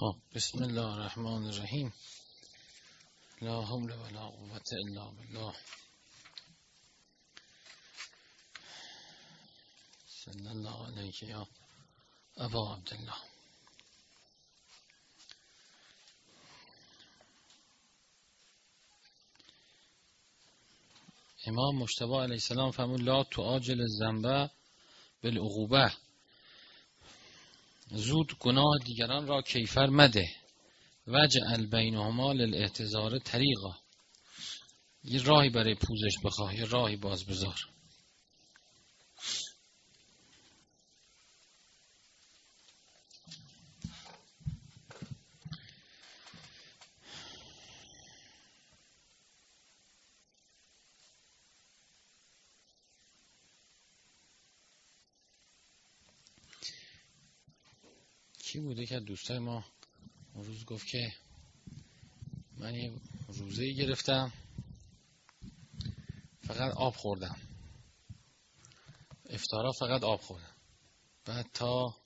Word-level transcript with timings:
خب. 0.00 0.14
بسم 0.34 0.62
الله 0.62 0.94
الرحمن 0.94 1.46
الرحیم 1.46 1.92
لا 3.42 3.66
حول 3.66 3.92
ولا 3.92 4.20
قوة 4.20 4.68
إلا 4.72 5.10
بالله. 5.10 5.54
صلی 10.08 10.48
الله 10.48 10.86
علیک 10.86 11.22
یا 11.22 11.46
أبا 12.38 12.72
عبدالله. 12.74 13.18
إمام 21.48 21.82
مشتبه 21.82 22.22
علیه 22.22 22.34
السلام 22.34 22.70
فرمود 22.70 23.00
لا 23.00 23.22
تعاجل 23.22 23.80
الذنب 23.80 24.50
بالعقوبة. 25.22 26.07
زود 27.90 28.38
گناه 28.38 28.78
دیگران 28.84 29.26
را 29.26 29.42
کیفر 29.42 29.86
مده. 29.86 30.28
وجعل 31.06 31.66
بینهما 31.66 32.32
للاعتذار 32.32 33.18
طریقا. 33.18 33.74
یه 35.04 35.22
راهی 35.22 35.50
برای 35.50 35.74
پوزش 35.74 36.14
بخواه 36.24 36.54
یه 36.54 36.64
راهی 36.64 36.96
باز 36.96 37.24
بذار 37.24 37.56
کی 58.48 58.57
بوده 58.68 58.86
که 58.86 59.00
دوستای 59.00 59.38
ما 59.38 59.64
اون 60.34 60.44
روز 60.44 60.64
گفت 60.64 60.86
که 60.86 61.12
من 62.56 62.74
یه 62.74 62.92
روزه 63.28 63.72
گرفتم 63.72 64.32
فقط 66.42 66.72
آب 66.72 66.94
خوردم. 66.94 67.36
افتارا 69.30 69.72
فقط 69.72 70.02
آب 70.02 70.20
خوردم. 70.20 70.54
بعد 71.24 71.46
تا 71.54 71.96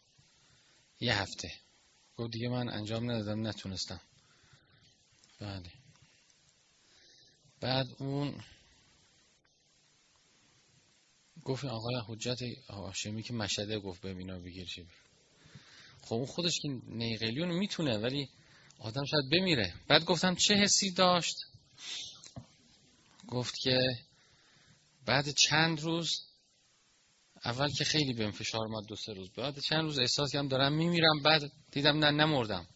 یه 1.00 1.14
هفته. 1.14 1.52
گفت 2.16 2.32
دیگه 2.32 2.48
من 2.48 2.68
انجام 2.68 3.10
ندادم 3.10 3.46
نتونستم. 3.46 4.00
بله 5.40 5.72
بعد 7.60 7.86
اون 7.98 8.44
گفت 11.44 11.64
آقای 11.64 12.02
حجت 12.08 12.38
هاشمی 12.68 13.22
که 13.22 13.32
مشهده 13.32 13.78
گفت 13.78 14.02
ببینا 14.02 14.38
بگیر 14.38 14.66
خب 16.02 16.14
اون 16.14 16.26
خودش 16.26 16.58
که 16.62 16.68
نیقلیون 16.86 17.48
می‌تونه 17.48 17.98
ولی 17.98 18.28
آدم 18.78 19.04
شاید 19.04 19.30
بمیره. 19.32 19.74
بعد 19.88 20.04
گفتم 20.04 20.34
چه 20.34 20.54
حسی 20.54 20.90
داشت؟ 20.90 21.36
گفت 23.28 23.54
که 23.58 23.78
بعد 25.06 25.28
چند 25.30 25.80
روز 25.80 26.20
اول 27.44 27.70
که 27.70 27.84
خیلی 27.84 28.12
به 28.12 28.30
فشار 28.30 28.60
اومد 28.66 28.86
دو 28.88 28.96
سه 28.96 29.12
روز 29.12 29.30
بعد 29.30 29.58
چند 29.58 29.82
روز 29.82 29.98
احساس 29.98 30.32
کردم 30.32 30.48
دارم 30.48 30.72
میمیرم 30.72 31.22
بعد 31.24 31.52
دیدم 31.72 32.04
نه 32.04 32.10
نمردم. 32.10 32.66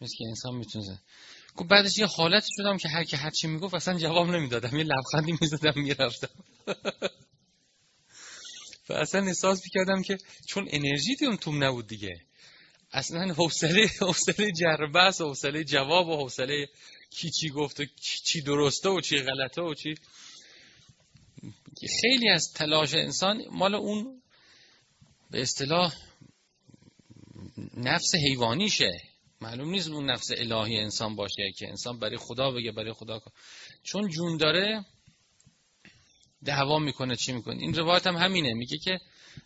مثل 0.00 0.14
که 0.18 0.24
انسان 0.28 0.54
می‌تونه. 0.54 1.00
گفت 1.56 1.68
بعدش 1.68 1.98
یه 1.98 2.06
حالتی 2.06 2.48
شدم 2.56 2.76
که 2.76 2.88
هر 2.88 3.04
کی 3.04 3.16
هر 3.16 3.30
چی 3.30 3.46
می‌گفت 3.46 3.74
اصلا 3.74 3.98
جواب 3.98 4.28
نمی‌دادم. 4.28 4.76
یه 4.76 4.84
لبخندی 4.84 5.38
می‌زدم 5.40 5.72
می‌رفتم. 5.76 6.44
و 8.88 8.92
اصلا 8.92 9.26
احساس 9.26 9.62
می‌کردم 9.64 10.02
که 10.02 10.18
چون 10.46 10.68
انرژی 10.70 11.16
دیون 11.16 11.36
توم 11.36 11.64
نبود 11.64 11.86
دیگه. 11.86 12.20
اصلا 12.92 13.34
حوصله 13.34 13.86
حوصله 14.00 14.52
جربس 14.52 15.20
حوصله 15.20 15.64
جواب 15.64 16.08
و 16.08 16.16
حوصله 16.16 16.68
کی 17.10 17.30
چی 17.30 17.48
گفت 17.48 17.80
و 17.80 17.84
چی 18.24 18.42
درسته 18.42 18.88
و 18.88 19.00
چی 19.00 19.18
غلطه 19.18 19.62
و 19.62 19.74
چی. 19.74 19.94
خیلی 22.00 22.28
از 22.28 22.52
تلاش 22.54 22.94
انسان 22.94 23.44
مال 23.50 23.74
اون 23.74 24.22
به 25.30 25.42
اصطلاح 25.42 25.94
نفس 27.76 28.14
حیوانیشه. 28.14 29.00
معلوم 29.40 29.70
نیست 29.70 29.88
اون 29.88 30.10
نفس 30.10 30.30
الهی 30.36 30.78
انسان 30.78 31.16
باشه 31.16 31.52
که 31.58 31.68
انسان 31.68 31.98
برای 31.98 32.16
خدا 32.16 32.50
بگه 32.50 32.72
برای 32.72 32.92
خدا 32.92 33.20
چون 33.82 34.08
جون 34.08 34.36
داره 34.36 34.84
دعوا 36.44 36.78
می‌کنه 36.78 37.16
چی 37.16 37.32
می‌کنه. 37.32 37.62
این 37.62 37.74
روایت 37.74 38.06
هم 38.06 38.16
همینه. 38.16 38.54
میگه 38.54 38.78
که 38.78 38.98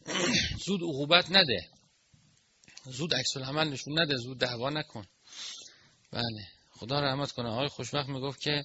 زود 0.67 0.83
عقوبت 0.83 1.31
نده. 1.31 1.76
زود 2.87 3.15
عکس 3.15 3.37
العمل 3.37 3.69
نشون 3.69 4.01
نده 4.01 4.17
زود 4.17 4.39
دعوا 4.39 4.71
نکن. 4.71 5.07
بله. 6.13 6.49
خدا 6.71 7.01
رحمت 7.01 7.33
کنه. 7.33 7.49
آقای 7.49 7.69
خوشبخت 7.69 8.09
می‌گفت 8.09 8.41
که 8.41 8.65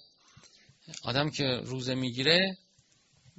آدم 1.04 1.30
که 1.30 1.44
روزه 1.44 1.96
می‌گیره 1.96 2.58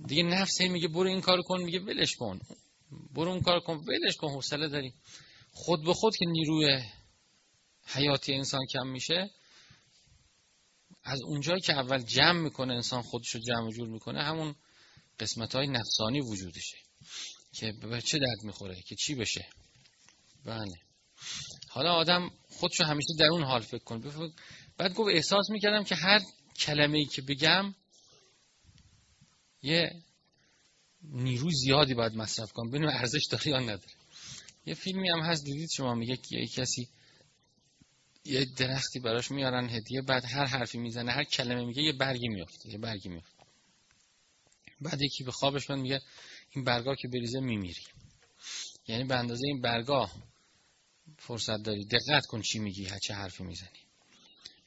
دیگه 0.06 0.22
نفس 0.22 0.60
میگه 0.60 0.88
برو 0.88 1.08
این 1.08 1.20
کار 1.20 1.42
کن 1.42 1.62
میگه 1.62 1.80
ولش 1.80 2.16
کن. 2.16 2.40
برو 3.14 3.30
اون 3.30 3.40
کار 3.40 3.60
کن 3.60 3.74
ولش 3.74 4.16
کن 4.16 4.28
حوصله 4.28 4.68
داری. 4.68 4.94
خود 5.52 5.84
به 5.84 5.94
خود 5.94 6.16
که 6.16 6.26
نیروی 6.26 6.82
حیاتی 7.84 8.34
انسان 8.34 8.60
کم 8.72 8.86
میشه 8.86 9.30
از 11.04 11.22
اونجایی 11.22 11.60
که 11.60 11.72
اول 11.72 12.02
جمع 12.02 12.40
می‌کنه 12.40 12.74
انسان 12.74 13.02
خودشو 13.02 13.38
جمع 13.38 13.70
جور 13.70 13.88
می‌کنه 13.88 14.22
همون 14.22 14.54
قسمت 15.20 15.54
های 15.54 15.66
نفسانی 15.66 16.20
وجودشه 16.20 16.76
که 17.52 17.72
به 17.72 18.02
چه 18.02 18.18
درد 18.18 18.42
می‌خوره 18.42 18.82
که 18.82 18.94
چی 18.94 19.14
بشه؟ 19.14 19.46
بله. 20.44 20.80
حالا 21.68 21.92
آدم 21.92 22.30
خودشو 22.48 22.84
همیشه 22.84 23.14
در 23.18 23.26
اون 23.26 23.42
حال 23.44 23.60
فکر 23.60 23.84
کنه. 23.84 24.30
بعد 24.78 24.94
گفت 24.94 25.10
احساس 25.14 25.50
می‌کردم 25.50 25.84
که 25.84 25.94
هر 25.94 26.20
کلمه 26.56 26.98
ای 26.98 27.04
که 27.04 27.22
بگم 27.22 27.74
یه 29.62 30.02
نیروی 31.02 31.50
زیادی 31.54 31.94
باید 31.94 32.14
مصرف 32.14 32.52
کنم. 32.52 32.68
ببینیم 32.68 32.88
ارزش 32.88 33.26
داره 33.30 33.48
یا 33.48 33.58
نداره. 33.58 33.92
یه 34.66 34.74
فیلمی 34.74 35.08
هم 35.08 35.20
هست 35.20 35.44
دیدید 35.44 35.68
شما 35.76 35.94
میگه 35.94 36.16
که 36.16 36.36
یه 36.36 36.46
کسی 36.46 36.88
یه 38.24 38.44
درختی 38.44 39.00
براش 39.00 39.30
میارن 39.30 39.68
هدیه 39.68 40.02
بعد 40.02 40.24
هر 40.24 40.44
حرفی 40.44 40.78
می‌زنه 40.78 41.12
هر 41.12 41.24
کلمه 41.24 41.64
میگه 41.64 41.82
یه 41.82 41.92
برگی 41.92 42.28
میفته 42.28 42.70
یه 42.70 42.78
برگی 42.78 43.08
میفته 43.08 43.42
بعد 44.80 45.02
یکی 45.02 45.24
به 45.24 45.32
خوابش 45.32 45.70
من 45.70 45.80
میگه 45.80 46.00
این 46.50 46.64
برگا 46.64 46.94
که 46.94 47.08
بریزه 47.08 47.40
میمیری. 47.40 47.82
یعنی 48.88 49.04
به 49.04 49.16
اندازه 49.16 49.42
این 49.46 49.60
برگا 49.60 50.10
فرصت 51.26 51.62
داری. 51.62 51.84
دقت 51.84 52.26
کن 52.26 52.42
چی 52.42 52.58
میگی 52.58 52.88
چه 53.02 53.14
حرفی 53.14 53.44
می‌زنی. 53.44 53.68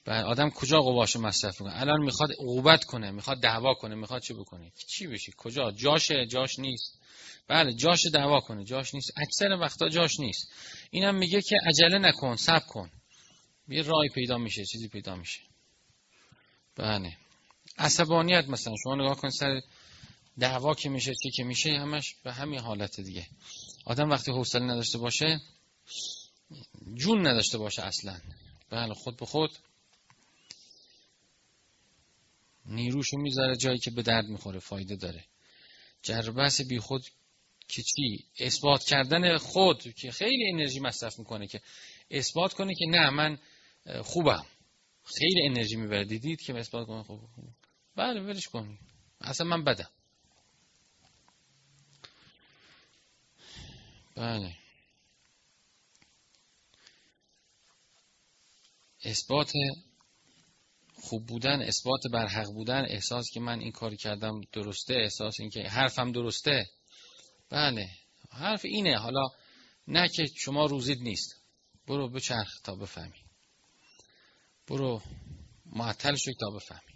و 0.08 0.12
آدم 0.12 0.50
کجا 0.50 0.82
قواشو 0.82 1.20
مصرف 1.20 1.58
کنه 1.58 1.82
الان 1.82 2.02
می‌خواد 2.02 2.32
عقوبت 2.32 2.84
کنه 2.84 3.12
می‌خواد 3.12 3.40
دعوا 3.40 3.74
کنه 3.74 3.96
می‌خواد 3.96 4.22
چی 4.22 4.34
بکنه؟ 4.34 4.72
چی 4.88 5.08
بشی 5.08 5.34
کجا؟ 5.38 5.72
جاشه 5.72 6.26
جاش 6.26 6.60
نیست. 6.60 7.00
بله 7.48 7.74
جاش 7.74 8.06
دعوا 8.06 8.40
کنه 8.40 8.64
جاش 8.64 8.96
نیست. 8.96 9.12
اکثر 9.18 9.52
وقتا 9.52 9.90
جاش 9.90 10.20
نیست. 10.20 10.52
اینم 10.92 11.16
میگه 11.16 11.42
که 11.42 11.56
عجله 11.68 11.98
نکن 11.98 12.36
صبر 12.36 12.66
کن. 12.68 12.92
یه 13.68 13.82
راهی 13.82 14.10
پیدا 14.10 14.38
میشه 14.38 14.66
چیزی 14.66 14.88
پیدا 14.88 15.16
میشه. 15.16 15.40
بله. 16.76 17.18
عصبانیت 17.78 18.48
مثلا 18.48 18.74
شما 18.84 18.96
نگاه 18.96 19.18
کن 19.18 19.30
سر 19.30 19.62
دعوا 20.40 20.74
که 20.74 20.90
میشه 20.90 21.14
چی 21.24 21.32
که 21.32 21.44
میشه 21.44 21.70
همش 21.70 22.16
به 22.24 22.34
همین 22.34 22.60
حالت 22.60 23.02
دیگه. 23.02 23.28
آدم 23.86 24.10
وقتی 24.10 24.32
حوصله 24.32 24.64
نداشته 24.64 24.98
باشه 24.98 25.42
جون 26.94 27.28
نداشته 27.28 27.58
باشه 27.58 27.82
اصلا. 27.82 28.20
بله 28.70 28.94
خود 28.94 29.18
به 29.18 29.26
خود. 29.26 29.52
نیروشو 32.66 33.18
می‌ذاره 33.18 33.56
جایی 33.56 33.80
که 33.80 33.92
به 33.92 34.02
درد 34.02 34.26
می‌خوره 34.26 34.60
فایده 34.60 34.96
داره. 34.96 35.26
جربس 36.02 36.62
بی 36.62 36.80
خود 36.80 37.06
که 37.68 37.82
چی؟ 37.82 38.26
اثبات 38.40 38.84
کردن 38.84 39.38
خود 39.38 39.94
که 39.94 40.12
خیلی 40.12 40.50
انرژی 40.50 40.80
مصرف 40.80 41.20
می‌کنه 41.20 41.48
که 41.48 41.62
اثبات 42.12 42.54
کنه 42.54 42.76
که 42.76 42.86
نه 42.86 43.10
من 43.10 43.38
خوبم. 44.04 44.46
خیلی 45.04 45.46
انرژی 45.46 45.76
می‌بره. 45.76 46.06
دیدید 46.06 46.42
که 46.42 46.54
اثبات 46.54 46.88
کنه 46.88 47.04
خوب 47.04 47.22
بله 47.96 48.22
ولش 48.22 48.48
کن. 48.48 48.78
اصلا 49.22 49.48
من 49.48 49.64
بدم. 49.64 49.90
بله. 54.16 54.56
اثبات 59.06 59.52
خوب 60.94 61.26
بودن 61.26 61.62
اثبات 61.62 62.02
بر 62.14 62.28
حق 62.28 62.54
بودن 62.54 62.86
احساس 62.90 63.26
که 63.34 63.40
من 63.40 63.60
این 63.60 63.72
کاری 63.72 63.98
کردم 63.98 64.42
درسته 64.52 64.94
احساس 64.94 65.40
این 65.40 65.50
که 65.50 65.64
حرفم 65.64 66.12
درسته. 66.12 66.66
بله 67.50 67.90
حرف 68.32 68.66
اینه. 68.66 68.98
حالا 68.98 69.28
نه 69.88 70.08
که 70.08 70.26
شما 70.36 70.66
روزید 70.66 71.02
نیست. 71.02 71.36
برو 71.88 72.10
بچرخ 72.10 72.60
تا 72.64 72.76
بفهمی. 72.76 73.24
برو 74.68 75.02
معطل 75.66 76.16
شو 76.16 76.32
تا 76.40 76.50
بفهمی. 76.50 76.96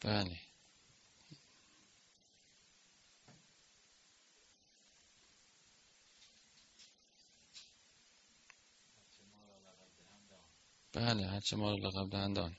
بله. 0.00 0.47
بله 10.98 11.26
هرچه 11.26 11.56
ما 11.56 11.70
رو 11.70 11.76
لقب 11.76 12.10
دهندان. 12.10 12.56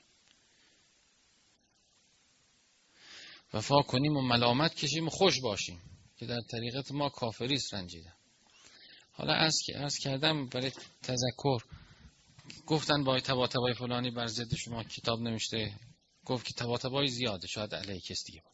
وفا 3.54 3.82
کنیم 3.82 4.16
و 4.16 4.20
ملامت 4.20 4.74
کشیم 4.74 5.06
و 5.06 5.10
خوش 5.10 5.40
باشیم 5.40 5.80
که 6.16 6.26
در 6.26 6.40
طریقت 6.50 6.92
ما 6.92 7.08
کافریست 7.08 7.74
رنجیدم 7.74 8.14
حالا 9.12 9.32
از, 9.32 9.58
از 9.74 9.98
کردم 9.98 10.46
برای 10.46 10.72
تذکر. 11.02 11.64
گفتن 12.66 13.04
با 13.04 13.20
تبا 13.20 13.46
تبای 13.46 13.74
فلانی 13.74 14.10
بر 14.10 14.26
ضد 14.26 14.54
شما 14.54 14.84
کتاب 14.84 15.20
نمیشته 15.20 15.74
گفت 16.24 16.46
که 16.46 16.54
تبا 16.54 16.78
تبای 16.78 17.08
زیاده 17.08 17.46
شاید 17.46 17.74
علیه 17.74 18.00
کس 18.00 18.24
دیگه 18.26 18.40
بود 18.40 18.52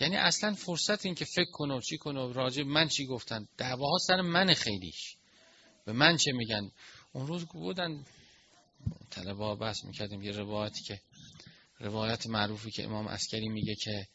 یعنی 0.00 0.16
اصلا 0.16 0.54
فرصت 0.54 1.06
این 1.06 1.14
که 1.14 1.24
فکر 1.24 1.50
کنه 1.52 1.74
و 1.74 1.80
چی 1.80 1.98
کنه 1.98 2.20
و 2.20 2.32
راجع 2.32 2.62
من 2.62 2.88
چی 2.88 3.06
گفتن. 3.06 3.48
دعواها 3.56 3.98
سر 4.06 4.20
من 4.20 4.54
خیلیش. 4.54 5.16
به 5.84 5.92
من 5.92 6.16
چه 6.16 6.32
میگن؟ 6.32 6.70
اون 7.12 7.26
روز 7.26 7.44
بودن 7.44 8.04
طلبه 9.10 9.54
بحث 9.54 9.84
می‌کردیم 9.84 10.22
یه 10.22 10.32
روایتی 10.32 10.82
که 10.84 11.00
روایت 11.80 12.26
معروفی 12.26 12.70
که 12.70 12.84
امام 12.84 13.06
عسکری 13.06 13.48
میگه 13.48 13.74
که 13.74 14.06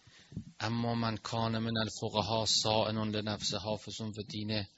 اما 0.59 0.95
من 0.95 1.17
کان 1.17 1.57
من 1.57 1.77
الفقهاء 1.77 2.45
صائنا 2.45 3.15
لنفسه 3.15 3.53
حافظا 3.53 4.09
لدینه. 4.09 4.69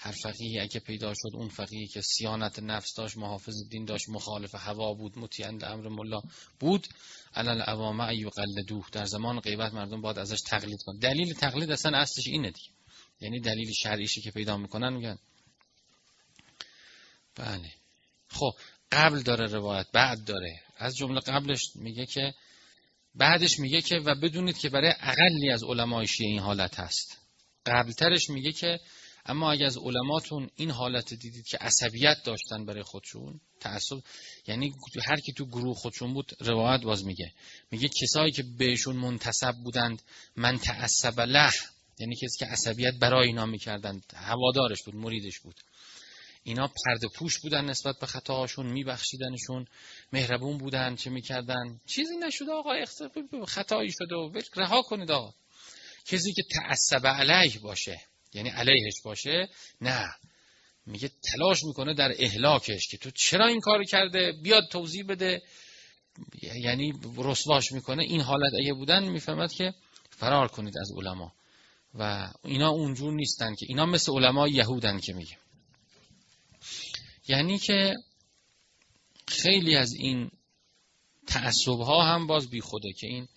هر 0.00 0.12
فقیه 0.12 0.62
اگه 0.62 0.80
پیدا 0.80 1.14
شد 1.14 1.30
اون 1.34 1.48
فقیه 1.48 1.86
که 1.86 2.00
صیانت 2.00 2.58
نفس 2.58 2.94
داشت 2.94 3.16
محافظ 3.16 3.54
دین 3.70 3.84
داشت 3.84 4.08
مخالف 4.08 4.54
هوا 4.54 4.94
بود 4.94 5.18
مطیعا 5.18 5.64
لامر 5.64 5.88
مولاه 5.88 6.20
بود 6.60 6.88
فللعوام 7.34 7.62
ان 8.00 8.28
یقلدوه 8.28 8.86
در 8.92 9.04
زمان 9.04 9.40
غیبت 9.40 9.74
مردم 9.74 10.00
باید 10.00 10.18
ازش 10.18 10.40
تقلید 10.40 10.82
کن 10.86 10.98
دلیل 10.98 11.34
تقلید 11.34 11.70
اصلا 11.70 11.98
اصلش 11.98 12.26
اینه 12.26 12.50
دیگه. 12.50 12.70
یعنی 13.20 13.40
دلیل 13.40 13.72
شرعیشی 13.72 14.20
که 14.20 14.30
پیدا 14.30 14.56
می‌کنن 14.56 14.92
میگن. 14.92 15.18
بله. 17.34 17.72
خب 18.28 18.52
قبل 18.92 19.22
داره 19.22 19.46
روایت 19.46 19.86
بعد 19.92 20.24
داره. 20.24 20.60
از 20.76 20.96
جمله 20.96 21.20
قبلش 21.20 21.70
میگه 21.74 22.06
که 22.06 22.34
بعدش 23.14 23.58
میگه 23.58 23.80
که 23.80 23.96
و 23.96 24.14
بدونید 24.14 24.58
که 24.58 24.68
برای 24.68 24.94
اقلی 25.00 25.50
از 25.50 25.62
علمای 25.62 26.06
شیعه 26.06 26.30
این 26.30 26.38
حالت 26.38 26.80
هست. 26.80 27.18
قبلترش 27.66 28.30
میگه 28.30 28.52
که 28.52 28.80
اما 29.26 29.52
اگه 29.52 29.66
از 29.66 29.78
علماتون 29.78 30.50
این 30.56 30.70
حالت 30.70 31.14
دیدید 31.14 31.46
که 31.46 31.56
عصبیت 31.56 32.16
داشتن 32.24 32.64
برای 32.64 32.82
خودشون 32.82 33.40
تعصب 33.60 33.98
یعنی 34.46 34.72
هر 35.06 35.16
کی 35.16 35.32
تو 35.32 35.46
گروه 35.46 35.76
خودشون 35.76 36.14
بود 36.14 36.32
روایت 36.40 36.82
باز 36.82 37.04
میگه. 37.04 37.32
میگه 37.70 37.88
کسایی 38.02 38.32
که 38.32 38.42
بهشون 38.42 38.96
منتصب 38.96 39.54
بودند 39.64 40.02
من 40.36 40.58
تعصب 40.58 41.20
له 41.20 41.52
یعنی 41.98 42.16
کسی 42.16 42.38
که 42.38 42.46
عصبیت 42.46 42.94
برای 43.00 43.26
اینا 43.26 43.46
می‌کردند 43.46 44.12
هوادارش 44.16 44.82
بود 44.82 44.94
مریدش 44.94 45.38
بود. 45.40 45.60
اینا 46.42 46.70
پرده 46.86 47.08
پوش 47.08 47.38
بودن 47.38 47.64
نسبت 47.64 47.98
به 48.00 48.06
خطاهاشون 48.06 48.66
میبخشیدنشون 48.66 49.66
مهربون 50.12 50.58
بودن 50.58 50.96
چه 50.96 51.10
می‌کردن. 51.10 51.80
چیزی 51.86 52.16
نشده 52.16 52.52
آقا 52.52 52.72
خطایی 53.46 53.92
شده 53.92 54.14
و 54.14 54.40
رها 54.56 54.82
کنید 54.82 55.10
آقا. 55.10 55.34
کسی 56.06 56.32
که 56.32 56.42
تعصب 56.50 57.06
علیه 57.06 57.58
باشه 57.58 58.00
یعنی 58.34 58.48
علیهش 58.48 59.02
باشه 59.04 59.48
نه. 59.80 60.14
میگه 60.86 61.10
تلاش 61.32 61.64
می‌کنه 61.64 61.94
در 61.94 62.14
اهلاکش 62.18 62.88
که 62.88 62.96
تو 62.96 63.10
چرا 63.10 63.46
این 63.46 63.60
کار 63.60 63.84
کرده؟ 63.84 64.32
بیاد 64.42 64.68
توضیح 64.70 65.04
بده. 65.08 65.42
یعنی 66.42 66.92
رسواش 67.16 67.72
می‌کنه. 67.72 68.02
این 68.02 68.20
حالت 68.20 68.52
اگه 68.60 68.72
بودن 68.72 69.08
می‌فهمد 69.08 69.52
که 69.52 69.74
فرار 70.10 70.48
کنید 70.48 70.74
از 70.80 70.90
علما. 70.96 71.32
و 71.94 72.32
اینا 72.44 72.68
اونجور 72.68 73.12
نیستن 73.12 73.54
که 73.54 73.66
اینا 73.68 73.86
مثل 73.86 74.12
علما 74.12 74.48
یهودن 74.48 75.00
که 75.00 75.12
میگه. 75.12 75.36
یعنی 77.28 77.58
که 77.58 77.94
خیلی 79.28 79.76
از 79.76 79.92
این 79.92 80.30
تعصب 81.26 81.80
ها 81.80 82.04
هم 82.04 82.26
باز 82.26 82.50
بی 82.50 82.60
خوده 82.60 82.92
که 82.92 83.06
این 83.06 83.28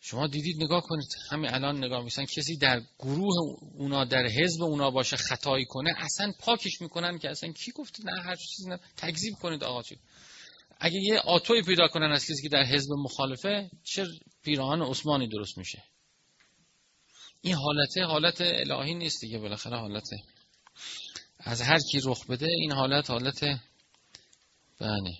شما 0.00 0.26
دیدید 0.26 0.62
نگاه 0.62 0.82
کنید 0.82 1.08
همین 1.30 1.50
الان 1.50 1.84
نگاه 1.84 2.04
میسن 2.04 2.24
کسی 2.24 2.56
در 2.56 2.82
گروه 2.98 3.34
اونا 3.74 4.04
در 4.04 4.26
حزب 4.26 4.62
اونا 4.62 4.90
باشه 4.90 5.16
خطایی 5.16 5.64
کنه 5.64 5.94
اصلا 5.96 6.32
پاکش 6.38 6.80
می‌کنن 6.80 7.18
که 7.18 7.30
اصلا 7.30 7.52
کی 7.52 7.72
گفته 7.72 8.04
نه 8.04 8.22
هر 8.22 8.36
چیزی 8.36 8.68
نه. 8.68 8.80
تکذیب 8.96 9.34
کنید 9.34 9.64
آقا 9.64 9.82
چی؟ 9.82 9.98
اگه 10.80 11.00
یه 11.00 11.18
آتوی 11.18 11.62
پیدا 11.62 11.88
کنن 11.88 12.12
از 12.12 12.24
کسی 12.24 12.42
که 12.42 12.48
در 12.48 12.64
حزب 12.64 12.92
مخالفه 12.92 13.70
چه 13.84 14.06
پیراهن 14.42 14.82
عثمانی 14.82 15.28
درست 15.28 15.58
میشه؟ 15.58 15.84
این 17.40 17.54
حالته 17.54 18.04
حالت 18.04 18.40
الهی 18.40 18.94
نیست 18.94 19.20
دیگه 19.20 19.38
بالاخره 19.38 19.76
حالته. 19.76 20.16
از 21.44 21.60
هر 21.62 21.78
کی 21.78 22.00
رخ 22.04 22.26
بده 22.26 22.46
این 22.46 22.72
حالت 22.72 23.10
حالت 23.10 23.44
بله. 24.80 25.18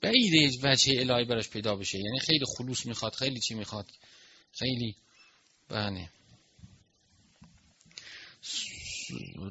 بعید 0.00 0.60
وجه 0.62 1.00
الهی 1.00 1.24
براش 1.24 1.48
پیدا 1.48 1.76
بشه. 1.76 1.98
یعنی 1.98 2.18
خیلی 2.18 2.44
خلوص 2.58 2.86
می‌خواد 2.86 3.14
خیلی 3.14 3.40
چی 3.40 3.54
می‌خواد 3.54 3.86
خیلی 4.52 4.96
بله. 5.68 6.10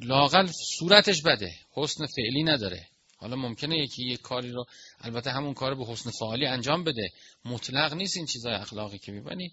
لاقل 0.01 0.47
صورتش 0.79 1.21
بده 1.21 1.55
حسن 1.71 2.05
فعلی 2.05 2.43
نداره. 2.43 2.87
حالا 3.17 3.35
ممکنه 3.35 3.77
یکی 3.77 4.03
یک 4.03 4.21
کاری 4.21 4.51
رو 4.51 4.65
البته 5.01 5.31
همون 5.31 5.53
کار 5.53 5.75
به 5.75 5.85
حسن 5.85 6.11
فعالی 6.19 6.45
انجام 6.45 6.83
بده. 6.83 7.09
مطلق 7.45 7.93
نیست 7.93 8.17
این 8.17 8.25
چیزای 8.25 8.53
اخلاقی 8.53 8.97
که 8.97 9.11
می‌بینی. 9.11 9.51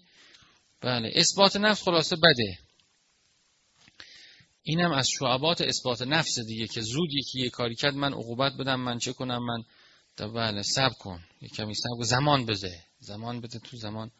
بله 0.81 1.11
اثبات 1.15 1.55
نفس 1.55 1.83
خلاصه 1.83 2.15
بده. 2.15 2.57
اینم 4.63 4.91
از 4.91 5.07
شعبات 5.19 5.61
اثبات 5.61 6.01
نفس 6.01 6.39
دیگه 6.39 6.67
که 6.67 6.81
زود 6.81 7.09
یکی 7.13 7.39
یه 7.39 7.49
کاری 7.49 7.75
کرد 7.75 7.95
من 7.95 8.13
عقوبت 8.13 8.53
بدم 8.53 8.79
من 8.79 8.99
چه 8.99 9.13
کنم؟ 9.13 9.45
من 9.45 9.63
بله 10.33 10.61
سب 10.61 10.91
کن. 10.99 11.23
یه 11.41 11.49
کمی 11.49 11.73
سب 11.73 11.89
کن. 11.97 12.03
زمان 12.03 12.45
بده. 12.45 12.83
زمان 12.99 13.41
بده 13.41 13.59
تو 13.59 13.77
زمان. 13.77 14.11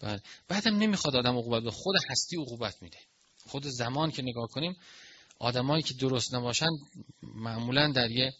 بله. 0.00 0.20
بعدم 0.48 0.78
نمی‌خواد 0.78 1.16
آدم 1.16 1.38
عقوبت 1.38 1.62
به 1.62 1.70
خود 1.70 1.94
هستی 2.08 2.36
عقوبت 2.36 2.82
میده. 2.82 2.98
خود 3.46 3.66
زمان 3.66 4.10
که 4.10 4.22
نگاه 4.22 4.48
کنیم 4.48 4.76
آدمایی 5.38 5.82
که 5.82 5.94
درست 5.94 6.34
نباشن 6.34 6.68
معمولا 7.22 7.92
در 7.92 8.10
یه 8.10 8.32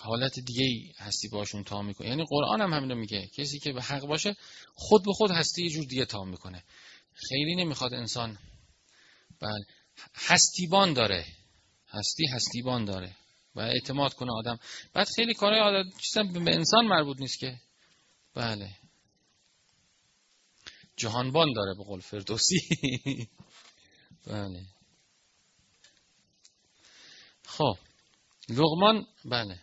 حالت 0.00 0.40
دیگه 0.40 0.92
هستی 0.98 1.28
باشون 1.28 1.64
تا 1.64 1.82
می‌کنه. 1.82 2.08
یعنی 2.08 2.24
قرآن 2.28 2.60
هم 2.60 2.72
همینو 2.72 2.94
میگه. 2.94 3.26
کسی 3.26 3.58
که 3.58 3.72
به 3.72 3.82
حق 3.82 4.06
باشه 4.06 4.36
خود 4.74 5.04
به 5.04 5.12
خود 5.12 5.30
هستی 5.30 5.62
یه 5.62 5.70
جور 5.70 5.84
دیگه 5.84 6.04
تا 6.04 6.24
می‌کنه. 6.24 6.64
خیلی 7.14 7.56
نمی‌خواد 7.56 7.94
انسان. 7.94 8.38
بله. 9.40 9.64
هستیبان 10.14 10.92
داره. 10.92 11.26
هستی 11.88 12.26
هستیبان 12.26 12.84
داره. 12.84 13.16
و 13.54 13.60
اعتماد 13.60 14.14
کنه 14.14 14.32
آدم. 14.32 14.58
بعد 14.92 15.08
خیلی 15.16 15.34
کارهای 15.34 15.60
عادت 15.60 15.86
چیزا 16.00 16.22
به 16.22 16.54
انسان 16.54 16.86
مربوط 16.86 17.20
نیست 17.20 17.38
که. 17.38 17.60
بله. 18.34 18.70
جهانبان 20.96 21.52
داره 21.52 21.74
به 21.78 21.84
قول 21.84 22.00
فردوسی. 22.00 22.60
بله. 24.26 24.62
خب. 27.44 27.78
لغمان 28.48 29.06
بله. 29.24 29.58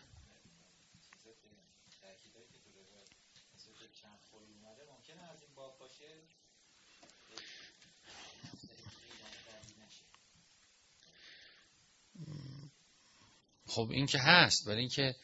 خب 13.76 13.88
این 13.92 14.06
که 14.06 14.20
هست 14.20 14.68
برای 14.68 14.80
اینکه 14.80 15.16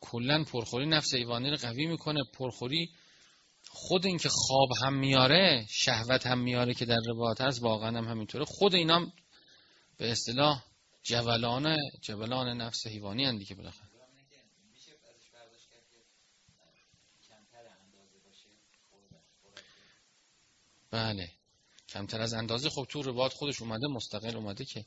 کلا 0.00 0.44
پرخوری 0.44 0.86
نفس 0.86 1.14
ایوانی 1.14 1.50
رو 1.50 1.56
قوی 1.56 1.86
می‌کنه 1.86 2.20
پرخوری 2.34 2.90
خود 3.68 4.06
اینکه 4.06 4.28
خواب 4.28 4.68
هم 4.82 4.94
میاره 4.94 5.66
شهوت 5.68 6.26
هم 6.26 6.38
میاره 6.38 6.74
که 6.74 6.84
در 6.84 7.00
روایت 7.06 7.40
هست 7.40 7.62
واقعا 7.62 7.98
هم 7.98 8.04
همینطوره. 8.04 8.44
خود 8.44 8.74
اینا 8.74 9.12
به 9.96 10.10
اصطلاح 10.10 10.64
جولان 11.02 11.76
جولان 12.02 12.60
نفس 12.60 12.86
حیوانی 12.86 13.24
هندی 13.24 13.44
که 13.44 13.54
بالاخره. 13.54 13.88
بله. 20.90 21.30
کمتر 21.88 22.20
از 22.20 22.34
اندازه. 22.34 22.70
خب 22.70 22.86
تو 22.88 23.02
روایت 23.02 23.32
خودش 23.32 23.62
اومده 23.62 23.86
مستقل 23.86 24.36
اومده 24.36 24.64
که 24.64 24.84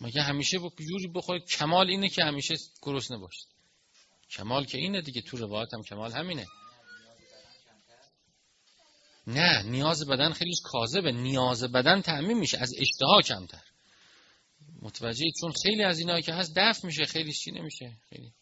مگه 0.00 0.22
همیشه 0.22 0.58
جوری 0.58 1.06
بخورید 1.14 1.44
کمال 1.44 1.90
اینه 1.90 2.08
که 2.08 2.24
همیشه 2.24 2.54
گرسنه 2.82 3.18
باشید 3.18 3.48
کمال 4.30 4.64
که 4.64 4.78
اینه 4.78 5.00
دیگه 5.00 5.20
تو 5.20 5.36
روایت 5.36 5.74
هم 5.74 5.82
کمال 5.82 6.12
همینه. 6.12 6.46
نه 9.26 9.62
نیاز 9.62 10.06
بدن 10.06 10.32
خیلی 10.32 10.54
کاذبه. 10.62 11.12
نیاز 11.12 11.64
بدن 11.64 12.02
تعمین 12.02 12.38
میشه 12.38 12.58
از 12.58 12.74
اشتها 12.78 13.22
کمتر. 13.22 13.62
متوجه 14.82 15.24
چون 15.40 15.52
خیلی 15.62 15.82
از 15.82 15.98
اینایی 15.98 16.22
که 16.22 16.34
هست 16.34 16.52
دفع 16.56 16.86
میشه 16.86 17.04
خیلی 17.04 17.32
چی 17.32 17.50
نمیشه 17.50 17.92
خیلی. 18.10 18.32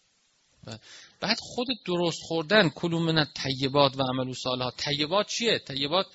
بعد 1.20 1.38
خود 1.40 1.66
درست 1.86 2.22
خوردن 2.22 2.68
کلوم 2.68 3.12
من 3.12 3.26
طیبات 3.34 3.96
و 3.96 4.02
عمل 4.02 4.32
و 4.44 4.70
طیبات 4.76 5.26
چیه؟ 5.28 5.58
طیبات 5.58 6.06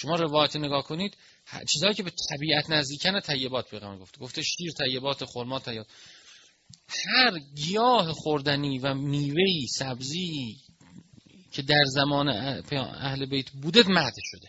شما 0.00 0.14
روایت 0.14 0.56
نگاه 0.56 0.82
کنید 0.82 1.16
چیزهایی 1.72 1.94
که 1.94 2.02
به 2.02 2.12
طبیعت 2.30 2.70
نزدیکن 2.70 3.20
طیبات 3.20 3.70
پیغمبر 3.70 4.02
گفته. 4.02 4.18
گفته 4.20 4.42
شیر 4.42 4.72
طیبات 4.78 5.24
خرما 5.24 5.58
طیبات. 5.58 5.86
هر 6.88 7.38
گیاه 7.38 8.12
خوردنی 8.12 8.78
و 8.78 8.94
میوهی 8.94 9.66
سبزی 9.66 10.56
که 11.52 11.62
در 11.62 11.84
زمان 11.84 12.28
اهل 12.28 13.26
بیت 13.26 13.50
بوده 13.50 13.88
مهد 13.88 14.14
شده. 14.22 14.48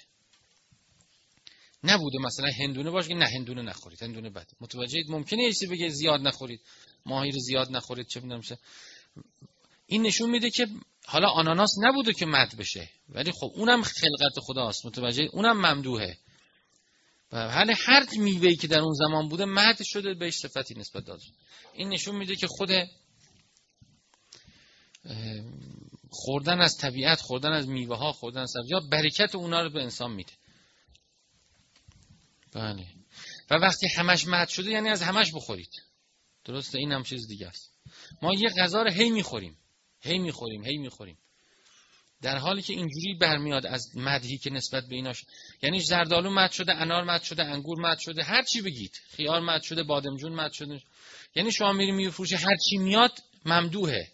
نبوده 1.84 2.18
مثلا 2.20 2.50
هندونه 2.60 2.90
باشه 2.90 3.14
نه 3.14 3.26
هندونه 3.26 3.62
نخورید 3.62 4.04
هندونه 4.04 4.30
بده. 4.30 4.54
متوجهید 4.62 5.12
ممکنه 5.12 5.44
یه 5.44 5.50
چیزی 5.50 5.68
بگه 5.68 5.90
زیاد 5.90 6.22
نخورید. 6.22 6.62
ماهی 7.06 7.32
رو 7.32 7.40
زیاد 7.40 7.72
نخورید 7.72 8.08
چه 8.08 8.20
می‌دونم 8.20 8.42
این 9.86 10.02
نشون 10.02 10.30
میده 10.30 10.50
که 10.50 10.68
حالا 11.10 11.30
آناناس 11.30 11.76
نبوده 11.82 12.14
که 12.14 12.26
مد 12.26 12.56
بشه. 12.58 12.90
ولی 13.10 13.32
خب 13.32 13.52
اونم 13.56 13.84
خلقت 13.84 14.40
خداست. 14.40 14.86
متوجه؟ 14.86 15.30
اونم 15.34 15.58
ممدوحه. 15.58 16.18
و 17.32 17.52
حال 17.52 17.74
هر 17.78 18.06
میوه‌ای 18.18 18.56
که 18.56 18.68
در 18.68 18.80
اون 18.80 18.94
زمان 18.94 19.30
بوده 19.30 19.46
مد 19.46 19.84
شده 19.84 20.14
بهش 20.14 20.38
صفتی 20.38 20.74
نسبت 20.74 21.06
داده 21.06 21.24
این 21.74 21.90
نشون 21.90 22.16
میده 22.16 22.36
که 22.36 22.48
خود 22.48 22.70
خوردن 26.10 26.62
از 26.62 26.78
طبیعت 26.78 27.22
خوردن 27.22 27.52
از 27.52 27.68
میوه 27.68 27.98
ها 27.98 28.12
خوردن 28.12 28.42
از 28.42 28.52
سبزیات 28.54 28.84
برکت 28.92 29.36
اونا 29.36 29.62
رو 29.62 29.70
به 29.70 29.82
انسان 29.82 30.12
میده. 30.12 30.34
بله. 32.54 32.88
و 33.50 33.56
وقتی 33.56 33.88
همش 33.88 34.28
مد 34.28 34.48
شده 34.48 34.72
یعنی 34.72 34.90
از 34.90 35.02
همش 35.02 35.32
بخورید. 35.34 35.72
درسته؟ 36.46 36.78
این 36.78 36.92
هم 36.92 37.04
چیز 37.04 37.28
دیگه 37.28 37.48
است. 37.48 37.74
ما 38.22 38.34
یه 38.34 38.50
غذا 38.50 38.82
رو 38.82 38.92
هی 38.92 39.10
می‌خوریم. 39.10 39.59
هی 40.02 40.20
می‌خوریم 40.20 40.66
هی 40.66 40.78
می‌خوریم. 40.78 41.18
در 42.22 42.38
حالی 42.38 42.62
که 42.62 42.74
اینجوری 42.74 43.14
برمیاد 43.22 43.66
از 43.66 43.88
مدهی 43.96 44.38
که 44.38 44.50
نسبت 44.50 44.84
به 44.90 44.96
ایناش 44.96 45.26
یعنی 45.62 45.80
زردالو 45.80 46.30
مد 46.30 46.52
شده 46.52 46.74
انار 46.74 47.04
مد 47.04 47.22
شده 47.22 47.44
انگور 47.44 47.80
مد 47.80 47.98
شده 47.98 48.24
هر 48.24 48.44
چی 48.44 48.62
بگید. 48.62 49.02
خیار 49.10 49.42
مد 49.42 49.62
شده 49.62 49.84
بادمجون 49.84 50.34
مد 50.34 50.52
شده. 50.52 50.82
یعنی 51.36 51.52
شما 51.52 51.74
میری 51.74 51.92
میفروشی 51.92 52.36
هر 52.36 52.56
چی 52.70 52.78
میاد 52.78 53.12
ممدوحه. 53.46 54.08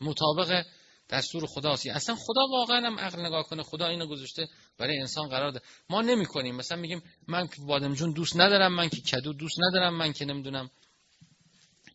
مطابق 0.00 0.64
دستور 1.10 1.46
خداست. 1.46 1.86
اصلا 1.86 2.14
خدا 2.14 2.46
واقعا 2.50 2.86
هم 2.86 2.98
عقل 2.98 3.20
نگاه 3.20 3.42
کنه 3.42 3.62
خدا 3.62 3.86
اینو 3.86 4.06
گذاشته 4.06 4.48
برای 4.78 4.98
انسان 4.98 5.28
قرار 5.28 5.50
ده. 5.50 5.60
ما 5.90 6.02
نمی 6.02 6.26
کنیم 6.26 6.56
مثلا 6.56 6.78
میگیم 6.78 7.02
من 7.28 7.46
که 7.46 7.62
بادمجون 7.62 8.12
دوست 8.12 8.36
ندارم 8.36 8.72
من 8.72 8.88
که 8.88 9.00
کدو 9.00 9.32
دوست 9.32 9.56
ندارم 9.60 9.94
من 9.94 10.12
که 10.12 10.24
نمی‌دونم 10.24 10.70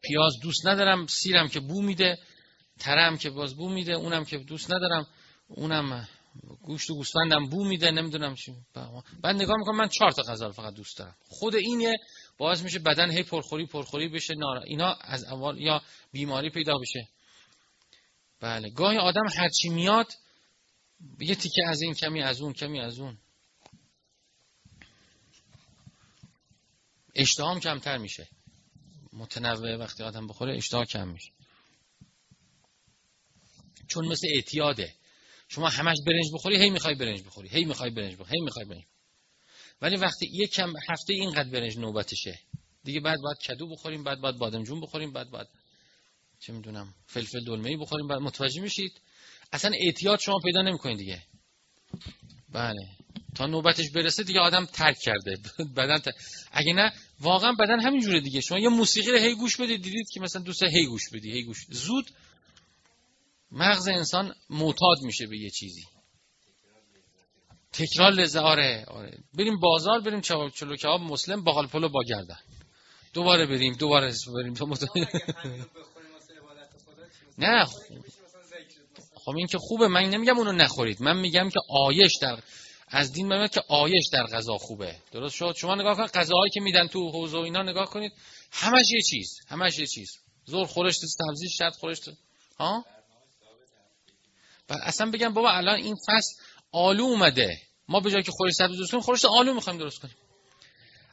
پیاز 0.02 0.34
دوست 0.44 0.68
ندارم 0.68 1.08
سیرم 1.08 1.48
که 1.48 1.60
بو 1.60 1.82
میده. 1.82 2.18
ترم 2.80 3.18
که 3.18 3.30
باز 3.30 3.56
بو 3.56 3.70
میده 3.70 3.94
اونم 3.94 4.26
که 4.26 4.38
دوست 4.38 4.72
ندارم 4.72 5.08
اونم 5.48 6.08
گوشت 6.62 6.90
و 6.90 6.96
گوسفندم 6.96 7.46
بو 7.50 7.66
میده 7.66 7.92
نمی‌دونم 7.92 8.36
چی. 8.36 8.56
بعد 9.22 9.36
نگاه 9.36 9.58
می‌کنم 9.58 9.78
من 9.78 9.88
چهار 9.88 10.12
تا 10.12 10.22
غذا 10.22 10.52
فقط 10.52 10.74
دوست 10.74 10.98
دارم. 10.98 11.16
خود 11.28 11.56
اینه 11.56 11.98
باعث 12.38 12.62
میشه 12.62 12.80
بدن 12.80 13.12
هی 13.12 13.24
پرخوری 13.24 13.66
پرخوری 13.66 14.08
بشه 14.08 14.36
نارا. 14.36 14.62
اینا 14.62 14.94
از 14.94 15.24
اول 15.24 15.62
یا 15.62 15.82
بیماری 16.12 16.50
پیدا 16.50 16.78
بشه. 16.78 17.08
بله. 18.40 18.70
گاهی 18.70 18.98
آدم 18.98 19.26
هرچی 19.36 19.70
میاد 19.70 20.08
یه 21.20 21.36
تیکه 21.36 21.62
از 21.68 21.82
این 21.82 21.94
کمی 21.94 22.22
از 22.22 22.42
اون 22.42 22.54
کمی 22.54 22.80
از 22.80 23.00
اون. 23.00 23.18
اشتهام 27.16 27.60
کمتر 27.60 27.98
میشه. 27.98 28.28
متنوع 29.14 29.76
وقتی 29.76 30.04
آدم 30.04 30.28
بخوره 30.28 30.58
اشتها 30.58 30.86
کم 30.86 31.08
میشه. 31.08 31.32
چون 33.88 34.08
مثل 34.08 34.28
اعتیاده. 34.36 34.94
شما 35.48 35.70
همش 35.70 35.98
برنج 36.08 36.26
بخوری 36.34 36.58
هی 36.58 36.70
می‌خوای 36.70 36.96
برنج 36.96 37.22
بخوری 37.24 37.50
هی 37.50 37.66
می‌خوای 37.66 37.90
برنج 37.90 38.16
بخوری 38.16 38.38
هی 38.38 38.42
می‌خوای 38.44 38.66
برنج 38.66 38.84
ولی 39.82 39.96
وقتی 39.96 40.28
یک 40.34 40.52
کم 40.52 40.74
هفته 40.90 41.14
اینقدر 41.14 41.50
برنج 41.50 41.78
نوبتشه 41.78 42.40
دیگه 42.84 43.00
بعد 43.00 43.18
باید 43.24 43.38
کدو 43.38 43.68
بخوریم 43.68 44.04
بعد 44.04 44.22
باید 44.22 44.38
بادمجون 44.38 44.82
بخوریم 44.82 45.14
بعد 45.14 45.30
باید 45.30 45.48
چه 46.40 46.54
می‌دونم 46.54 46.94
فلفل 47.08 47.46
دلمه 47.46 47.78
بخوریم 47.78 48.08
بعد 48.08 48.20
متوجه 48.20 48.62
میشید؟ 48.62 48.92
اصلا 49.54 49.72
اعتیاد 49.80 50.20
شما 50.20 50.40
پیدا 50.44 50.62
نمی‌کنید 50.62 50.98
دیگه. 50.98 51.22
بله. 52.50 52.90
تا 53.36 53.48
نوبتش 53.48 53.92
برسه 53.92 54.24
دیگه 54.24 54.40
آدم 54.40 54.66
ترک 54.66 54.98
کرده. 55.02 55.38
بدن 55.78 56.00
اگه 56.52 56.74
نه 56.74 56.94
واقعا 57.20 57.52
بدن 57.52 57.80
همین 57.80 58.02
جوره 58.02 58.22
دیگه. 58.22 58.42
شما 58.42 58.60
یه 58.60 58.70
موسیقی 58.70 59.12
رو 59.12 59.18
هی 59.18 59.36
گوش 59.36 59.58
بدید 59.58 59.82
دیدید 59.82 60.10
که 60.14 60.20
مثلا 60.20 60.42
دوست 60.42 60.64
هی 60.64 60.86
گوش 60.86 61.10
بدی 61.14 61.32
هی 61.32 61.44
گوش 61.44 61.58
زود 61.70 62.12
مغز 63.58 63.88
انسان 63.88 64.36
معتاد 64.50 64.98
میشه 65.02 65.28
به 65.28 65.38
یه 65.38 65.50
چیزی. 65.50 65.84
تکرار 67.74 68.12
لذت 68.12 68.42
آره 68.42 68.86
آره. 68.88 69.18
بریم 69.34 69.60
بازار 69.60 70.02
بریم 70.02 70.22
چلو 70.22 70.76
کباب 70.76 71.02
مسلم 71.02 71.44
باقال 71.44 71.68
پلو 71.68 71.90
با 71.90 72.04
گردن. 72.04 72.40
دوباره 73.14 73.46
بریم 73.46 73.74
دوباره 73.74 74.14
بریم. 74.36 74.54
تو 74.54 74.76
نه 77.38 77.66
خب. 77.66 79.36
این 79.38 79.48
که 79.48 79.58
خوبه. 79.58 79.88
من 79.88 80.02
نمیگم 80.02 80.38
اونو 80.38 80.52
نخورید. 80.52 81.02
من 81.02 81.18
میگم 81.18 81.50
که 81.50 81.60
آیش 81.70 82.18
در 82.22 82.40
از 82.88 83.14
دین 83.14 83.28
میاد 83.28 83.50
که 83.50 83.62
آیش 83.70 84.10
در 84.14 84.24
غذا 84.24 84.58
خوبه. 84.58 84.96
درست 85.12 85.36
شد؟ 85.36 85.54
شما 85.58 85.76
نگاه 85.76 85.98
کن 85.98 86.06
غذاهایی 86.06 86.52
که 86.54 86.60
میدن 86.60 86.88
تو 86.88 87.12
حوض 87.12 87.34
و 87.34 87.38
اینا 87.38 87.64
نگاه 87.64 87.90
کنید 87.90 88.12
همش 88.52 88.86
یه 88.92 89.02
چیز 89.02 89.40
همش 89.48 89.80
یه 89.80 89.88
چیز. 89.88 90.18
زور 90.46 90.66
خورشت 90.66 91.00
سبزی 91.00 91.50
شد 91.50 91.72
خورشت. 91.80 92.10
ها؟ 92.60 92.86
و 94.70 94.74
اصلا 94.84 95.12
بگم 95.12 95.34
بابا 95.34 95.52
الان 95.52 95.76
این 95.76 95.96
فصل 95.96 96.42
آلو 96.72 97.04
اومده. 97.04 97.62
ما 97.88 98.00
به 98.00 98.12
جای 98.12 98.24
که 98.24 98.32
خورشت 98.32 98.56
سبزی 98.56 98.78
درست 98.78 98.92
کنیم 98.92 99.04
خورشت 99.04 99.26
آلو 99.26 99.54
می‌خوایم 99.54 99.80
درست 99.80 100.00
کنیم. 100.00 100.16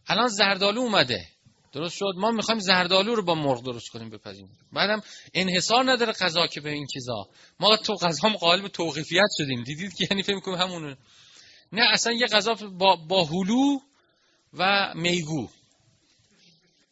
الان 0.07 0.29
زردالو 0.29 0.81
اومده. 0.81 1.29
درست 1.73 1.97
شد؟ 1.97 2.13
ما 2.17 2.31
می‌خوایم 2.31 2.61
زردالو 2.61 3.15
رو 3.15 3.23
با 3.25 3.35
مرغ 3.35 3.65
درست 3.65 3.89
کنیم 3.89 4.11
بپزیم. 4.11 4.49
بعدم 4.73 5.03
انحصار 5.35 5.93
نداره 5.93 6.13
غذا 6.13 6.47
که 6.47 6.61
به 6.61 6.71
این 6.71 6.87
چیزا. 6.87 7.29
ما 7.61 7.77
تو 7.77 7.95
غذا 7.95 8.29
قالب 8.29 8.69
توقیفیت 8.69 9.29
شدیم. 9.39 9.63
دیدید 9.63 9.95
که 9.95 10.09
یعنی 10.11 10.23
فکر 10.23 10.41
کنیم 10.41 10.59
همون. 10.59 10.97
نه 11.73 11.83
اصلا 11.93 12.13
یه 12.13 12.27
غذا 12.27 12.55
با, 12.55 12.97
با 12.97 13.25
هلو 13.25 13.79
و 14.53 14.93
میگو. 14.95 15.49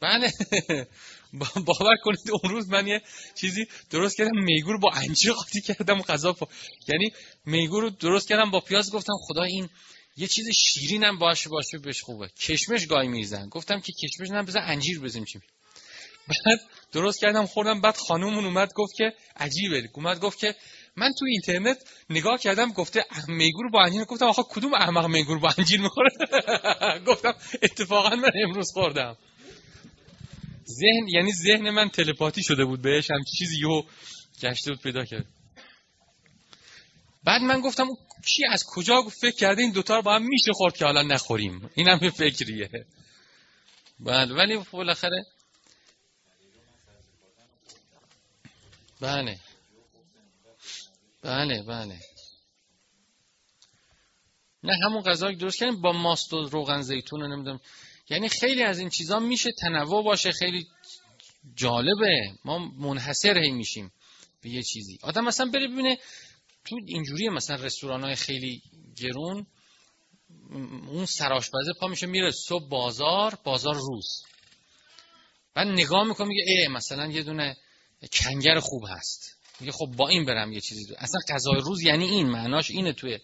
بله. 0.01 0.33
باور 1.67 1.97
کنید 2.05 2.31
اون 2.31 2.53
روز 2.53 2.69
من 2.69 2.87
یه 2.87 3.03
چیزی 3.35 3.67
درست 3.91 4.17
کردم 4.17 4.39
میگو 4.45 4.73
رو 4.73 4.79
با 4.79 4.91
انجیر 4.91 5.33
قاطی 5.33 5.61
کردم 5.61 6.03
غذا 6.03 6.37
یعنی 6.89 7.13
میگو 7.47 7.81
رو 7.81 7.91
درست 7.91 8.29
کردم 8.29 8.51
با 8.51 8.61
پیاز 8.61 8.93
گفتم 8.93 9.15
خدا 9.29 9.43
این 9.43 9.69
یه 10.17 10.27
چیز 10.27 10.47
شیرین 10.51 11.05
هم 11.05 11.19
باشه 11.19 11.49
باشه 11.49 11.79
بهش 11.79 12.01
خوبه. 12.01 12.29
کشمش 12.29 12.87
گای 12.87 13.09
میزن 13.09 13.49
گفتم 13.49 13.81
که 13.81 13.93
کشمش 13.93 14.31
نه 14.31 14.43
بزن 14.43 14.61
انجیر 14.61 15.01
بزنیم 15.01 15.25
چی؟ 15.25 15.41
بعد 16.29 16.61
درست 16.93 17.21
کردم 17.21 17.47
خوردم. 17.47 17.81
بعد 17.81 17.97
خانومون 17.97 18.45
اومد 18.45 18.73
گفت 18.75 18.95
که 18.95 19.13
عجیبه. 19.37 19.89
اومد 19.93 20.21
گفت 20.21 20.39
که 20.39 20.55
من 20.97 21.13
تو 21.19 21.25
اینترنت 21.25 21.79
نگاه 22.11 22.39
کردم 22.39 22.73
گفته 22.73 23.05
میگور 23.29 23.71
با 23.71 23.83
انجیر. 23.85 24.05
گفتم 24.05 24.27
آخه 24.27 24.43
کدوم 24.51 24.75
احمق 24.75 25.07
میگور 25.07 25.39
با 25.39 25.55
انجیر 25.59 25.81
می‌خوره؟ 25.81 26.11
گفتم 27.09 27.35
اتفاقا 27.63 28.17
من 28.17 28.31
امروز 28.45 28.73
خوردم. 28.73 29.17
ذهن 30.67 31.09
یعنی 31.09 31.33
ذهن 31.33 31.71
من 31.71 31.89
تلپاتی 31.89 32.43
شده 32.43 32.65
بود 32.65 32.83
بهش 32.83 33.11
هم 33.11 33.25
چیزی 33.39 33.61
یهو 33.61 33.83
گشته 34.43 34.71
بود 34.71 34.83
پیدا 34.83 35.05
کرد. 35.05 35.27
بعد 37.25 37.43
من 37.43 37.61
گفتم 37.61 37.87
کی 38.27 38.45
از 38.51 38.65
کجا 38.67 39.03
فکر 39.21 39.37
کرده 39.37 39.63
این 39.63 39.73
دوتا 39.73 39.97
رو 39.97 40.03
با 40.03 40.15
هم 40.15 40.23
میشه 40.23 40.53
خورد 40.53 40.77
که 40.77 40.85
حالا 40.85 41.03
نخوریم؟ 41.03 41.71
این 41.75 41.89
هم 41.89 42.11
فکریه. 42.11 42.71
بله 44.01 44.35
ولی 44.35 44.59
بالاخره 44.73 45.25
بله. 49.01 49.39
بله 51.23 51.63
بله. 51.63 52.01
نه 54.63 54.73
همون 54.85 55.03
غذا 55.03 55.31
که 55.31 55.37
درست 55.37 55.59
کردیم 55.59 55.81
با 55.81 55.93
ماست 55.93 56.33
و 56.33 56.43
روغن 56.43 56.83
زیتون 56.83 57.33
نمی‌دونم. 57.33 57.61
یعنی 58.13 58.29
خیلی 58.29 58.63
از 58.63 58.79
این 58.79 58.89
چیزا 58.89 59.19
میشه 59.19 59.51
تنوع 59.59 60.05
باشه 60.05 60.33
خیلی 60.33 60.67
جالبه. 61.55 62.33
ما 62.45 62.59
منحصر 62.59 63.39
هی 63.39 63.51
میشیم 63.51 63.93
به 64.43 64.51
یه 64.51 64.63
چیزی. 64.63 64.99
آدم 65.03 65.25
مثلا 65.25 65.51
بره 65.51 65.69
ببینه 65.69 65.99
تو 66.65 66.77
اینجوری 66.87 67.29
مثلا 67.29 67.57
رستوران 67.57 68.05
های 68.05 68.15
خیلی 68.17 68.63
گرون 68.97 69.47
اون 70.89 71.07
سراشپزه 71.07 71.73
پا 71.81 71.87
میشه 71.87 72.07
میره 72.07 72.31
صبح 72.31 72.69
بازار 72.69 73.39
بازار 73.45 73.75
روز. 73.75 74.23
بعد 75.55 75.67
نگاه 75.67 76.09
می‌کنه 76.09 76.29
میگه 76.29 76.43
ای 76.47 76.69
مثلا 76.69 77.07
یه 77.07 77.23
دونه 77.23 77.57
کنگر 78.13 78.61
خوب 78.61 78.83
هست. 78.89 79.37
میگه 79.61 79.73
خب 79.73 79.87
با 79.97 80.09
این 80.09 80.25
برم 80.25 80.53
یه 80.53 80.61
چیزی. 80.61 80.87
دو. 80.87 80.95
اصلا 80.99 81.21
غذای 81.29 81.61
روز 81.61 81.83
یعنی 81.83 82.05
این 82.05 82.27
معناش 82.29 82.71
اینه 82.71 82.93
توی 82.93 83.19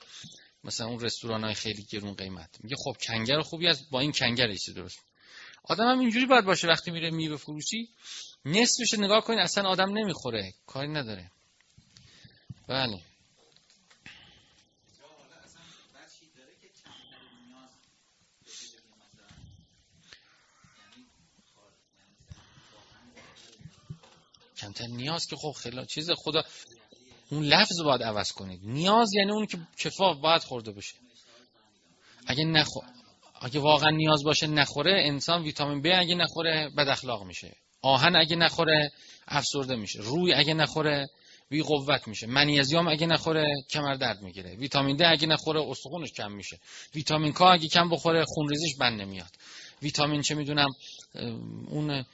مثلا 0.64 0.86
اون 0.86 1.00
رستوران 1.00 1.44
های 1.44 1.54
خیلی 1.54 1.82
گرون 1.82 2.14
قیمت. 2.14 2.50
میگه 2.60 2.76
خب 2.84 2.96
کنگر 3.00 3.40
خوبی 3.40 3.68
از 3.68 3.90
با 3.90 4.00
این 4.00 4.12
کنگر 4.12 4.52
چیزی 4.52 4.72
درست. 4.72 4.98
آدم 5.64 5.88
هم 5.90 5.98
اینجوری 5.98 6.26
باید 6.26 6.44
باشه 6.44 6.68
وقتی 6.68 6.90
میره 6.90 7.10
میوه 7.10 7.36
فروشی 7.36 7.88
نصفش 8.44 8.94
نگاه 8.98 9.24
کنید 9.24 9.38
اصلا 9.38 9.68
آدم 9.68 9.98
نمی‌خوره. 9.98 10.52
کاری 10.66 10.88
نداره. 10.88 11.30
بله. 12.68 13.00
کمتر 24.56 24.86
نیاز 24.86 25.26
که 25.26 25.36
خب 25.36 25.52
خیلی 25.52 25.86
چیز 25.86 26.10
خدا 26.10 26.42
اون 27.30 27.44
لفظ 27.44 27.80
باید 27.84 28.02
عوض 28.02 28.32
کنید. 28.32 28.60
نیاز 28.64 29.14
یعنی 29.14 29.30
اون 29.30 29.46
که 29.46 29.58
کفاف 29.78 30.16
باید 30.16 30.42
خورده 30.42 30.72
باشه. 30.72 30.94
اگه 32.26 32.44
نخو... 32.44 32.80
اگه 33.40 33.60
واقعا 33.60 33.90
نیاز 33.90 34.24
باشه 34.24 34.46
نخوره 34.46 35.02
انسان 35.06 35.42
ویتامین 35.42 35.82
B 35.82 35.98
اگه 36.00 36.14
نخوره 36.14 36.70
بد 36.76 36.88
اخلاق 36.88 37.22
میشه. 37.24 37.56
آهن 37.82 38.16
اگه 38.16 38.36
نخوره 38.36 38.90
افسرده 39.28 39.76
میشه. 39.76 40.00
روی 40.02 40.34
اگه 40.34 40.54
نخوره 40.54 41.06
بی 41.48 41.62
قوت 41.62 42.08
میشه. 42.08 42.26
منیزیم 42.26 42.88
اگه 42.88 43.06
نخوره 43.06 43.46
کمر 43.70 43.94
درد 43.94 44.22
می‌گیره. 44.22 44.56
ویتامین 44.56 44.96
د 44.96 45.02
اگه 45.02 45.26
نخوره 45.26 45.60
استخونش 45.60 46.12
کم 46.12 46.32
میشه. 46.32 46.58
ویتامین 46.94 47.32
کا 47.32 47.52
اگه 47.52 47.68
کم 47.68 47.88
بخوره 47.88 48.24
خونریزیش 48.28 48.76
بند 48.76 49.00
نمیاد. 49.00 49.30
ویتامین 49.82 50.22
چه 50.22 50.34
می‌دونم 50.34 50.68
اون 51.68 52.04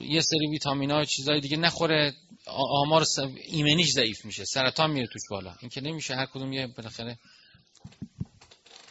یه 0.00 0.20
سری 0.20 0.50
ویتامین 0.50 0.90
ها 0.90 1.04
چیزای 1.04 1.40
دیگه 1.40 1.56
نخوره 1.56 2.14
آمار 2.46 3.04
ایمنیش 3.46 3.92
ضعیف 3.92 4.24
میشه 4.24 4.44
سرطان 4.44 4.90
میره 4.90 5.06
توش 5.06 5.22
بالا. 5.30 5.54
این 5.60 5.70
که 5.70 5.80
نمیشه 5.80 6.14
هر 6.14 6.26
کدوم 6.26 6.52
یه 6.52 6.66
بالاخره 6.66 7.18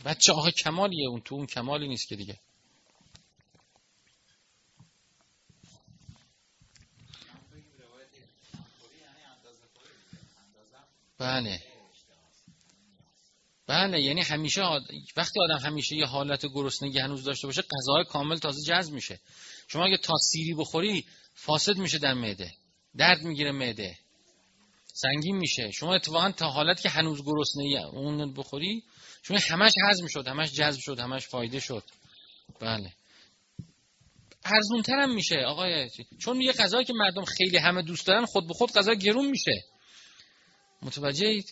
بچه 0.05 0.33
آقا 0.33 0.51
کمالیه 0.51 1.07
اون 1.09 1.21
تو 1.21 1.35
اون 1.35 1.45
کمالی 1.45 1.87
نیست 1.87 2.07
که 2.07 2.15
دیگه. 2.15 2.39
بله. 11.17 11.74
بله 13.67 14.01
یعنی 14.01 14.21
همیشه 14.21 14.61
وقتی 15.17 15.39
آدم 15.39 15.57
همیشه 15.57 15.95
یه 15.95 16.05
حالت 16.05 16.45
گرسنگی 16.45 16.99
هنوز 16.99 17.23
داشته 17.23 17.47
باشه 17.47 17.61
غذاهای 17.61 18.03
کامل 18.03 18.37
تازه 18.37 18.61
جذب 18.67 18.93
میشه. 18.93 19.19
شما 19.67 19.85
اگه 19.85 19.97
تا 19.97 20.13
سیری 20.31 20.53
بخوری 20.53 21.05
فاسد 21.33 21.77
میشه 21.77 21.97
در 21.97 22.13
معده. 22.13 22.53
درد 22.97 23.21
می‌گیره 23.21 23.51
معده. 23.51 23.97
سنگین 24.93 25.35
میشه. 25.35 25.71
شما 25.71 25.95
اتفاقا 25.95 26.31
تا 26.31 26.49
حالت 26.49 26.81
که 26.81 26.89
هنوز 26.89 27.23
گرسنه 27.25 27.85
اون 27.93 28.33
بخوری 28.33 28.83
شما 29.23 29.37
همش 29.49 29.73
هضم 29.89 30.07
شد 30.07 30.27
همش 30.27 30.51
جذب 30.51 30.79
شد 30.79 30.99
همش 30.99 31.27
فایده 31.27 31.59
شد. 31.59 31.83
بله. 32.59 32.93
ارزونتر 34.45 34.99
هم 34.99 35.15
میشه. 35.15 35.35
آقای 35.47 35.89
چون 36.19 36.41
یه 36.41 36.51
غذایی 36.51 36.85
که 36.85 36.93
مردم 36.93 37.25
خیلی 37.25 37.57
همه 37.57 37.81
دوست 37.81 38.07
دارن 38.07 38.25
خود 38.25 38.47
به 38.47 38.53
خود 38.53 38.71
غذا 38.71 38.93
گرون 38.93 39.29
میشه. 39.29 39.63
متوجه 40.81 41.43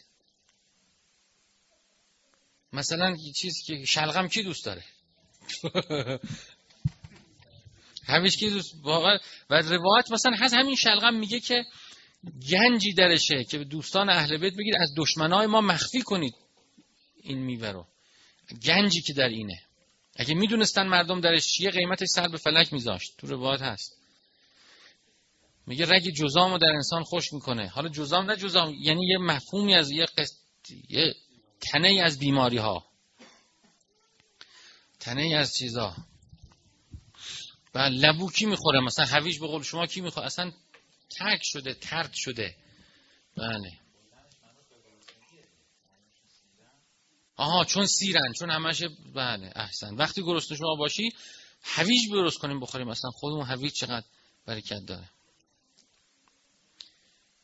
مثلا 2.74 3.18
چیزی 3.36 3.64
که 3.64 3.86
شلغم 3.86 4.28
کی 4.28 4.44
دوست 4.44 4.66
داره؟ 4.66 4.84
همیش 8.08 8.38
کی 8.38 8.50
دوست 8.50 8.76
واقعا 8.84 9.18
و 9.50 9.62
روایت 9.62 10.12
مثلا 10.12 10.32
هست 10.40 10.54
همین 10.54 10.76
شلغم 10.76 11.14
میگه 11.14 11.40
که 11.40 11.66
گنجی 12.52 12.94
درشه 12.94 13.44
که 13.44 13.58
دوستان 13.58 14.10
اهل 14.10 14.38
بیت 14.38 14.54
بگید 14.54 14.76
از 14.80 14.94
دشمنای 14.98 15.48
ما 15.48 15.62
مخفی 15.62 16.02
کنید 16.02 16.36
این 17.24 17.38
میوه 17.38 17.68
رو. 17.68 17.88
گنجی 18.66 19.02
که 19.02 19.14
در 19.14 19.28
اینه. 19.28 19.62
اگه 20.16 20.34
می‌دونستن 20.34 20.88
مردم 20.88 21.22
درش 21.22 21.48
چیه 21.48 21.72
قیمتش 21.72 22.08
سر 22.08 22.28
به 22.28 22.38
فلک 22.38 22.74
میذاشت. 22.74 23.14
تو 23.18 23.28
روایت 23.28 23.62
هست. 23.62 23.98
میگه 25.68 25.86
رگ 25.86 26.10
جزام 26.10 26.52
رو 26.52 26.58
در 26.58 26.72
انسان 26.76 27.04
خوش 27.04 27.34
می‌کنه. 27.34 27.68
حالا 27.68 27.90
جزام 27.90 28.32
نه 28.32 28.36
جزام 28.36 28.74
یعنی 28.80 29.08
یه 29.08 29.18
مفهومی 29.18 29.76
از 29.76 29.92
یه, 29.92 30.06
قصد... 30.18 30.36
یه 30.90 31.14
تنه 31.72 32.02
از 32.04 32.20
بیماری 32.20 32.58
ها 32.58 32.86
تنه 35.00 35.36
از 35.36 35.54
چیزا. 35.58 35.96
و 37.76 37.80
لبو 37.80 38.32
کی 38.32 38.46
می‌خوره؟ 38.46 38.80
مثلا 38.80 39.06
هویج 39.06 39.40
به 39.40 39.48
قول 39.48 39.64
شما 39.64 39.86
کی 39.86 40.02
می‌خوره؟ 40.02 40.26
اصلا 40.26 40.52
ترک 41.18 41.40
شده 41.44 41.74
ترد 41.74 42.14
شده. 42.14 42.56
بله. 43.38 43.80
آها 47.36 47.66
چون 47.66 47.86
سیرن 47.86 48.34
چون 48.40 48.50
همش 48.50 48.84
بله 49.16 49.52
احسن. 49.56 49.96
وقتی 49.96 50.24
گرسنه 50.24 50.58
شما 50.58 50.76
باشی 50.76 51.10
هویج 51.64 52.10
درست 52.12 52.38
کنیم 52.38 52.60
بخوریم. 52.60 52.88
مثلا 52.88 53.12
خودمون 53.12 53.46
هویج 53.46 53.74
چقدر 53.74 54.06
برکت 54.46 54.86
داره. 54.86 55.10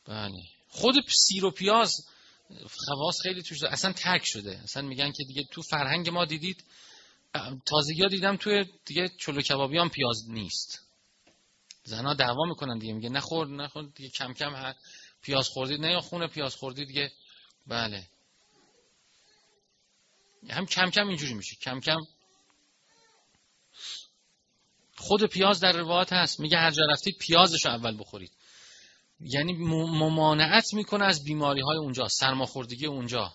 بله. 0.05 0.43
خود 0.69 0.95
سیر 1.09 1.45
و 1.45 1.51
پیاز 1.51 2.07
خواص 2.87 3.21
خیلی 3.23 3.43
توش 3.43 3.59
داره. 3.59 3.73
اصلا 3.73 3.93
ترک 3.93 4.25
شده. 4.25 4.59
اصلا 4.63 4.87
میگن 4.87 5.11
که 5.11 5.23
دیگه 5.23 5.43
تو 5.51 5.61
فرهنگ 5.61 6.09
ما 6.09 6.25
دیدید 6.25 6.63
تازگی 7.65 8.01
ها 8.01 8.07
دیدم 8.07 8.37
توی 8.37 8.65
دیگه 8.85 9.09
چلو 9.19 9.41
کبابی 9.41 9.77
هم 9.77 9.89
پیاز 9.89 10.29
نیست. 10.29 10.79
زنها 11.83 12.13
دعوا 12.13 12.45
می‌کنن 12.45 12.77
دیگه. 12.77 12.93
میگه 12.93 13.09
نخور 13.09 13.47
نخور 13.47 13.83
دیگه 13.95 14.09
کم 14.09 14.33
کم 14.33 14.55
هر 14.55 14.75
پیاز 15.21 15.47
خوردید 15.47 15.81
نه 15.81 15.91
یا 15.91 16.27
پیاز 16.27 16.55
خوردید 16.55 16.87
دیگه. 16.87 17.11
بله. 17.67 18.07
هم 20.49 20.65
کم 20.65 20.89
کم 20.89 21.07
اینجوری 21.07 21.33
میشه. 21.33 21.55
کم 21.55 21.79
کم 21.79 21.99
خود 24.95 25.25
پیاز 25.25 25.59
در 25.59 25.71
روایت 25.71 26.13
هست. 26.13 26.39
میگه 26.39 26.57
هر 26.57 26.71
جا 26.71 26.85
رفتید 26.85 27.17
پیازش 27.17 27.65
رو 27.65 27.71
اول 27.71 27.99
بخورید. 27.99 28.31
یعنی 29.21 29.53
ممانعت 29.53 30.73
می‌کنه 30.73 31.05
از 31.05 31.23
بیماری 31.23 31.61
های 31.61 31.77
اونجا 31.77 32.07
سرماخوردگی 32.07 32.85
اونجا. 32.85 33.33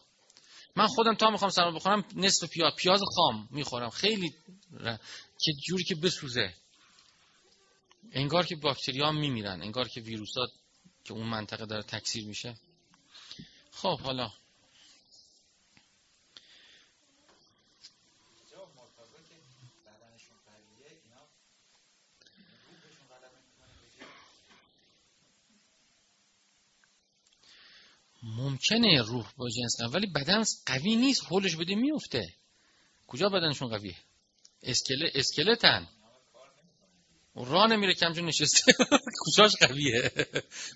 من 0.77 0.87
خودم 0.87 1.15
تا 1.15 1.31
می‌خوام 1.31 1.51
سرما 1.51 1.71
بخورم 1.71 2.05
نصف 2.17 2.49
پیاز 2.49 2.73
پیاز 2.77 3.01
خام 3.17 3.49
می‌خورم. 3.51 3.91
خیلی 3.91 4.35
که 5.41 5.53
جوری 5.69 5.85
که 5.85 5.95
بسوزه. 5.95 6.55
انگار 8.13 8.47
که 8.47 8.57
باکتریا 8.57 9.13
میمیرن 9.13 9.63
انگار 9.63 9.89
که 9.89 10.01
ویروسات 10.01 10.51
که 11.05 11.15
اون 11.15 11.27
منطقه 11.27 11.67
داره 11.67 11.83
تکثیر 11.83 12.27
میشه. 12.27 12.57
خب 13.73 14.01
حالا 14.01 14.31
ممکنه 28.25 29.03
روح 29.03 29.33
با 29.37 29.49
جنس 29.49 29.95
ولی 29.95 30.07
بدن 30.07 30.43
قوی 30.67 30.97
نیست 30.97 31.25
هولش 31.25 31.57
بده 31.57 31.75
میفته 31.75 32.35
کجا 33.07 33.29
بدنشون 33.29 33.69
قویه؟ 33.69 33.97
اسکله 34.63 35.11
اسکلتن. 35.15 35.89
راه 37.35 37.67
نمیره 37.67 37.95
کمجون 37.95 38.25
نشسته. 38.25 38.73
کجاش 39.27 39.57
قویه؟ 39.57 40.13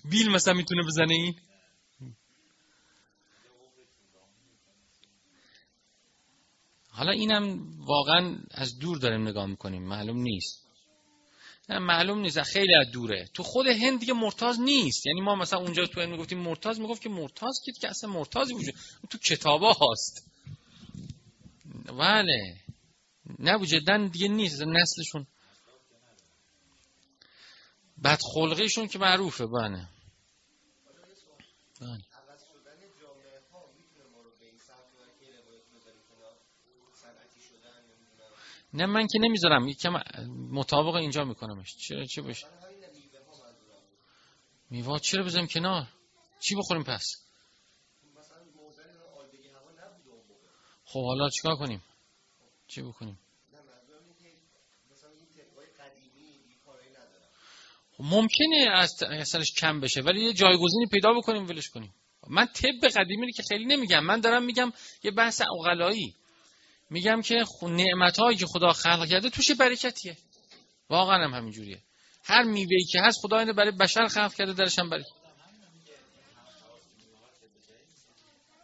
بیل 0.05 0.31
مثلا 0.31 0.53
می‌تونه 0.53 0.83
بزنه 0.87 1.13
این؟ 1.13 1.35
حالا 6.89 7.11
اینم 7.11 7.59
واقعا 7.85 8.37
از 8.51 8.79
دور 8.79 8.97
داریم 8.97 9.27
نگاه 9.27 9.45
می‌کنیم 9.45 9.83
معلوم 9.83 10.17
نیست. 10.17 10.68
معلوم 11.69 12.19
نیست 12.19 12.41
خیلی 12.41 12.75
از 12.75 12.91
دوره. 12.91 13.29
تو 13.33 13.43
خود 13.43 13.67
هند 13.67 13.99
دیگه 13.99 14.13
مرتاز 14.13 14.59
نیست. 14.59 15.05
یعنی 15.05 15.21
ما 15.21 15.35
مثلا 15.35 15.59
اونجا 15.59 15.85
تو 15.85 16.01
هند 16.01 16.09
می‌گفتیم 16.09 16.37
مرتاز 16.39 16.79
می‌گفت 16.79 17.01
که 17.01 17.09
مرتاز 17.09 17.59
که 17.81 17.89
اصلا 17.89 18.09
مرتازی 18.09 18.53
وجود 18.53 18.75
تو 19.09 19.17
کتابا 19.17 19.77
هست 19.91 20.25
بله. 21.85 22.55
نه 23.39 23.65
جدا 23.65 24.07
دیگه 24.07 24.27
نیست. 24.27 24.61
نسلشون. 24.61 25.27
بدخلقیشون 28.03 28.87
که 28.87 28.99
معروفه. 28.99 29.45
بله. 29.45 29.87
بله. 31.81 32.01
نه 38.73 38.85
من 38.85 39.07
که 39.07 39.19
نمی‌ذارم. 39.19 39.67
یکم 39.67 40.01
مطابق 40.51 40.95
اینجا 40.95 41.23
میکنمش. 41.23 41.75
چرا 41.77 42.05
چه 42.05 42.21
باشه 42.21 42.47
میوه 44.69 44.99
چرا 44.99 45.23
بزنیم 45.23 45.47
کنار؟ 45.47 45.87
چی 46.39 46.55
بخوریم 46.55 46.83
پس؟ 46.83 47.15
خب 50.85 51.05
حالا 51.05 51.29
چیکار 51.29 51.55
کنیم؟ 51.55 51.83
چی 52.67 52.81
بکنیم 52.81 53.19
خب 57.91 58.03
ممکنه 58.03 58.69
از 58.73 59.03
اثرش 59.03 59.53
کم 59.53 59.79
بشه 59.79 60.01
ولی 60.01 60.21
یه 60.21 60.33
جایگزینی 60.33 60.85
پیدا 60.91 61.13
بکنیم 61.13 61.47
ولش 61.47 61.69
کنیم. 61.69 61.93
من 62.27 62.45
طب 62.45 62.87
قدیمی 62.95 63.33
که 63.33 63.43
خیلی 63.43 63.65
نمیگم. 63.65 63.99
من 63.99 64.19
دارم 64.19 64.43
میگم 64.43 64.71
یه 65.03 65.11
بحث 65.11 65.41
اوغلایی 65.41 66.15
میگم 66.89 67.21
که 67.21 67.45
نعمت 67.61 68.19
هایی 68.19 68.37
که 68.37 68.45
خدا 68.45 68.73
خلق 68.73 69.07
کرده 69.07 69.29
توش 69.29 69.51
برکتیه. 69.51 70.17
واقعا 70.89 71.23
هم 71.23 71.33
همینجوریه. 71.33 71.81
هر 72.23 72.43
میوهی 72.43 72.83
که 72.83 73.01
هست 73.01 73.17
خدا 73.21 73.39
اینو 73.39 73.53
برای 73.53 73.71
بشر 73.71 74.07
خلق 74.07 74.33
کرده 74.33 74.53
درش 74.53 74.79
هم 74.79 74.89
برکت. 74.89 75.07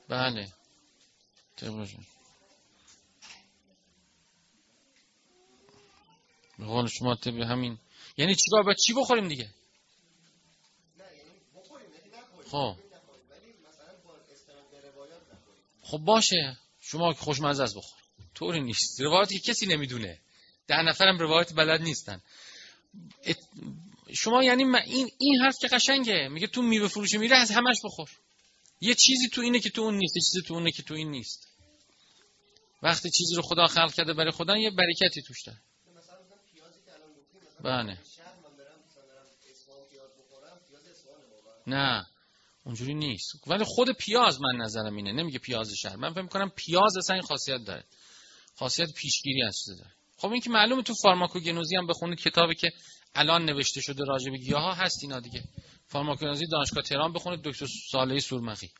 بله. 0.09 0.47
به 6.59 6.65
قول 6.65 6.87
شما 6.87 7.15
طب 7.15 7.39
همین. 7.39 7.77
یعنی 8.17 8.35
چیکار 8.35 8.63
باید 8.63 8.77
چی 8.77 8.93
بخوریم 8.93 9.27
دیگه؟ 9.27 9.49
خب. 12.51 12.75
خب 15.81 15.97
باشه. 15.97 16.57
شما 16.79 17.13
که 17.13 17.19
خوشمزه 17.19 17.63
از 17.63 17.75
بخور. 17.75 18.04
طوری 18.35 18.61
نیست. 18.61 19.01
روایتی 19.01 19.39
کسی 19.39 19.65
نمی‌دونه. 19.65 20.19
ده 20.67 20.81
نفرم 20.81 21.17
روایت 21.17 21.53
بلد 21.53 21.81
نیستن. 21.81 22.21
شما 24.13 24.43
یعنی 24.43 24.63
این 24.63 25.09
این 25.17 25.41
حرف 25.41 25.57
که 25.61 25.67
قشنگه. 25.67 26.27
میگه 26.27 26.47
تو 26.47 26.61
میوه 26.61 26.87
فروشی 26.87 27.17
میره 27.17 27.37
از 27.37 27.51
همش 27.51 27.77
بخور. 27.83 28.09
یه 28.81 28.95
چیزی 28.95 29.29
تو 29.29 29.41
اینه 29.41 29.59
که 29.59 29.69
تو 29.69 29.81
اون 29.81 29.97
نیست 29.97 30.15
یه 30.15 30.21
چیزی 30.21 30.41
تو 30.47 30.53
اونه 30.53 30.71
که 30.71 30.83
تو 30.83 30.93
این 30.93 31.11
نیست. 31.11 31.47
وقتی 32.83 33.09
چیزی 33.09 33.35
رو 33.35 33.41
خدا 33.41 33.67
خلق 33.67 33.93
کرده 33.93 34.13
برای 34.13 34.31
خدا 34.31 34.57
یه 34.57 34.71
برکتی 34.71 35.21
توش 35.21 35.43
داره. 35.43 35.57
بله 37.63 37.97
نه 41.67 42.05
اونجوری 42.63 42.93
نیست. 42.93 43.47
ولی 43.47 43.63
خود 43.63 43.91
پیاز 43.91 44.41
من 44.41 44.55
نظرم 44.55 44.95
اینه. 44.95 45.11
نمیگه 45.11 45.39
پیاز 45.39 45.73
شهر. 45.73 45.95
من 45.95 46.13
فکر 46.13 46.21
می‌کنم 46.21 46.49
پیاز 46.55 46.97
اصلا 46.97 47.15
این 47.15 47.23
خاصیت 47.23 47.61
داره. 47.67 47.83
خاصیت 48.55 48.93
پیشگیری 48.93 49.43
از 49.43 49.63
داره. 49.67 49.91
خب 50.17 50.31
این 50.31 50.41
که 50.41 50.49
معلومه 50.49 50.83
تو 50.83 50.93
فارماکوگنوزی 50.93 51.75
هم 51.75 51.87
بخونید 51.87 52.19
کتابی 52.19 52.55
که 52.55 52.71
الان 53.15 53.45
نوشته 53.45 53.81
شده 53.81 54.03
راجع 54.05 54.31
به 54.31 54.37
گیاها 54.37 54.73
هست 54.73 55.03
اینا 55.03 55.19
دیگه. 55.19 55.43
فارماکولوژی 55.87 56.45
دانشگاه 56.47 56.83
تهران 56.83 57.13
بخونید 57.13 57.41
دکتر 57.41 57.67
صالحی 57.91 58.19
سورمخی. 58.19 58.71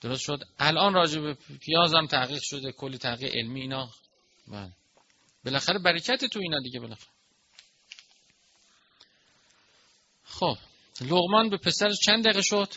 درست 0.00 0.22
شد. 0.22 0.44
الان 0.58 0.94
راجع 0.94 1.20
به 1.20 1.34
پیاز 1.34 1.94
هم 1.94 2.06
تحقیق 2.06 2.42
شده 2.42 2.72
کلی 2.72 2.98
تحقیق 2.98 3.34
علمی 3.34 3.60
اینا. 3.60 3.90
بله. 4.48 4.72
بالاخره 5.44 5.78
برکت 5.78 6.24
تو 6.24 6.40
اینا 6.40 6.60
دیگه 6.60 6.80
بالاخره. 6.80 7.08
خب. 10.24 10.56
لغمان 11.00 11.50
به 11.50 11.56
پسر 11.56 11.90
چند 11.90 12.24
دقیقه 12.24 12.42
شد؟ 12.42 12.74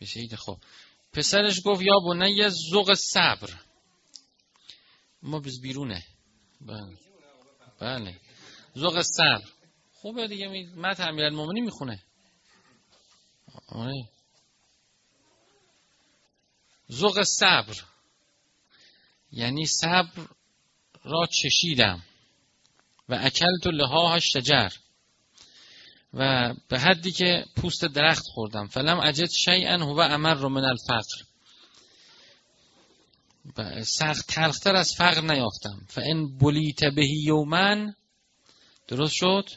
بشید 0.00 0.34
خب. 0.34 0.58
پسرش 1.12 1.60
گفت 1.64 1.82
یا 1.82 1.98
بنه 1.98 2.48
زوق 2.48 2.94
صبر. 2.94 3.50
ما 5.22 5.40
بز 5.40 5.60
بیرونه. 5.60 6.04
بله. 6.60 6.98
بله. 7.80 8.20
زوق 8.74 9.02
صبر. 9.02 9.48
خوبه 9.92 10.28
دیگه 10.28 10.48
می 10.48 10.66
مت 10.66 11.00
المومنی 11.00 11.60
می‌خونه. 11.60 12.02
آره. 13.68 14.08
زوق 16.88 17.22
صبر. 17.22 17.74
یعنی 19.32 19.66
صبر 19.66 20.28
را 21.04 21.26
چشیدم. 21.26 22.02
و 23.08 23.14
اکلت 23.14 23.66
لها 23.66 24.18
شجر. 24.20 24.70
و 26.14 26.54
به 26.68 26.78
حدی 26.78 27.12
که 27.12 27.44
پوست 27.56 27.84
درخت 27.84 28.24
خوردم. 28.26 28.66
فلم 28.66 29.00
اجد 29.00 29.30
شیئا 29.30 29.76
هو 29.76 29.98
امر 30.00 30.48
من 30.48 30.64
الفقر. 30.64 31.24
سخت 33.82 34.26
تلختر 34.26 34.76
از 34.76 34.94
فقر 34.94 35.20
نیافتم. 35.20 35.86
فان 35.88 36.38
بلیت 36.38 36.84
بهی 36.84 37.22
یومن 37.24 37.94
درست 38.88 39.12
شد؟ 39.14 39.50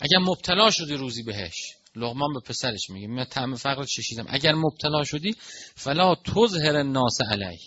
اگر 0.00 0.18
مبتلا 0.18 0.70
شدی 0.70 0.94
روزی 0.94 1.22
بهش 1.22 1.72
لغمان 1.96 2.32
به 2.34 2.40
پسرش 2.40 2.90
میگه 2.90 3.06
من 3.06 3.24
طعم 3.24 3.54
فقر 3.54 3.84
چشیدم. 3.84 4.26
اگر 4.28 4.52
مبتلا 4.52 5.04
شدی 5.04 5.36
فلا 5.74 6.14
تظهر 6.14 6.76
الناس 6.76 7.18
علی. 7.30 7.58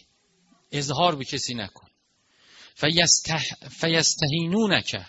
اظهار 0.71 1.15
به 1.15 1.25
کسی 1.25 1.53
نکن. 1.53 1.87
فیسته 2.75 3.37
فیستهینونک 3.69 5.01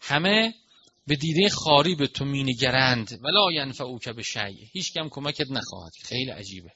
همه 0.00 0.54
به 1.06 1.16
دیده 1.16 1.48
خواری 1.48 1.94
به 1.94 2.06
تو 2.06 2.24
مینگرند 2.24 3.18
ولا 3.22 3.52
ینفعونک 3.52 4.08
بشیء 4.08 4.66
هیچ 4.72 4.92
کم 4.92 5.08
کمکت 5.08 5.50
نخواهد. 5.50 5.92
خیلی 6.02 6.30
عجیبه. 6.30 6.72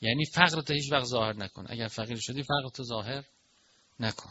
یعنی 0.00 0.24
فقر 0.24 0.60
تو 0.60 0.72
هیچ 0.72 0.92
وقت 0.92 1.04
ظاهر 1.04 1.36
نکن. 1.36 1.66
اگر 1.68 1.88
فقیر 1.88 2.18
شدی 2.20 2.42
فقر 2.42 2.68
تو 2.74 2.84
ظاهر 2.84 3.24
نکن. 4.00 4.30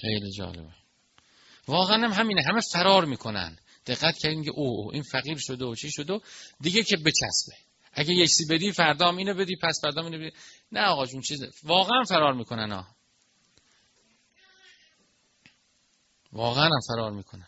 خیلی 0.00 0.32
جالبه. 0.32 0.74
واقعا 1.68 1.96
هم 1.96 2.12
همینه. 2.12 2.42
همه 2.42 2.60
فرار 2.72 3.04
می‌کنن. 3.04 3.58
دقت 3.86 4.18
کردین 4.18 4.44
که 4.44 4.50
او 4.50 4.90
این 4.92 5.02
فقیر 5.02 5.38
شده 5.38 5.64
و 5.64 5.74
چی 5.74 5.90
شده؟ 5.90 6.20
دیگه 6.60 6.82
که 6.82 6.96
بچسبه. 6.96 7.56
اگه 7.92 8.14
یک 8.14 8.30
سی 8.30 8.44
بدی 8.50 8.72
فردا 8.72 9.08
هم 9.08 9.16
اینو 9.16 9.34
بدی 9.34 9.56
پس 9.62 9.78
فردا 9.82 10.02
اینو 10.02 10.18
بدی. 10.18 10.36
نه 10.72 10.80
آقا 10.80 11.06
جون 11.06 11.20
چیز 11.20 11.40
واقعا 11.64 12.02
فرار 12.08 12.34
می‌کنن 12.34 12.72
ها. 12.72 12.86
واقعا 16.32 16.64
هم 16.64 16.80
فرار 16.88 17.12
می‌کنن. 17.12 17.46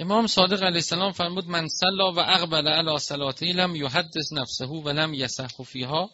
امام 0.00 0.26
صادق 0.26 0.62
علیه 0.62 0.76
السلام 0.76 1.12
فرمود 1.12 1.48
من 1.48 1.68
صلا 1.68 2.12
و 2.12 2.18
اقبل 2.18 2.68
علی 2.68 2.98
صلاته 2.98 3.46
لم 3.46 3.76
یحدث 3.76 4.32
نفسه 4.32 4.66
و 4.66 4.88
لم 4.88 5.14
یسح 5.14 5.62
فیها. 5.66 6.10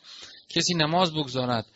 کسی 0.48 0.74
نماز 0.74 1.12
بگذارد 1.12 1.66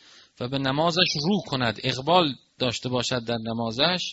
و 0.40 0.48
به 0.48 0.58
نمازش 0.58 1.16
رو 1.22 1.40
کند 1.46 1.80
اقبال 1.84 2.34
داشته 2.58 2.88
باشد 2.88 3.24
در 3.24 3.36
نمازش 3.36 4.12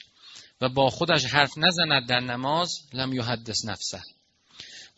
و 0.61 0.69
با 0.69 0.89
خودش 0.89 1.25
حرف 1.25 1.57
نزند 1.57 2.07
در 2.09 2.19
نماز 2.19 2.79
لم 2.93 3.13
یحدث 3.13 3.65
نفسه. 3.65 4.01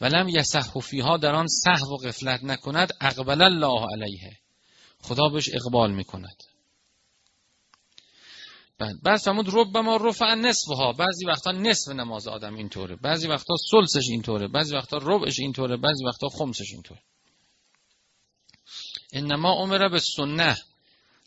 و 0.01 0.05
لم 0.05 0.29
یسح 0.29 0.79
فیها 0.79 1.17
در 1.17 1.35
آن 1.35 1.47
سهو 1.47 1.93
و 1.93 1.97
غفلت 1.97 2.43
نکند 2.43 2.93
اقبل 3.01 3.41
الله 3.41 3.85
علیه. 3.93 4.38
خدا 5.01 5.29
بهش 5.29 5.49
اقبال 5.53 5.91
می‌کند. 5.91 6.43
بعد 8.80 9.20
رب 9.54 9.78
ما 9.78 9.98
رفع 9.98 10.36
نصفها. 10.36 10.94
بعضی 10.94 11.26
وقتا 11.26 11.52
نصف 11.52 11.92
نماز 11.92 12.28
آدم 12.28 12.56
اینطوره. 12.56 12.96
بعضی 12.96 13.28
وقتا 13.28 13.54
سلسش 13.72 14.10
اینطوره. 14.10 14.48
بعضی 14.48 14.76
وقتا 14.76 14.98
ربعش 14.98 15.39
اینطوره. 15.39 15.78
بعضی 15.78 16.06
وقتا 16.06 16.28
خمسش 16.30 16.72
اینطوره. 16.72 17.02
انما 19.13 19.52
امر 19.52 19.89
به 19.89 20.00
سنه 20.00 20.58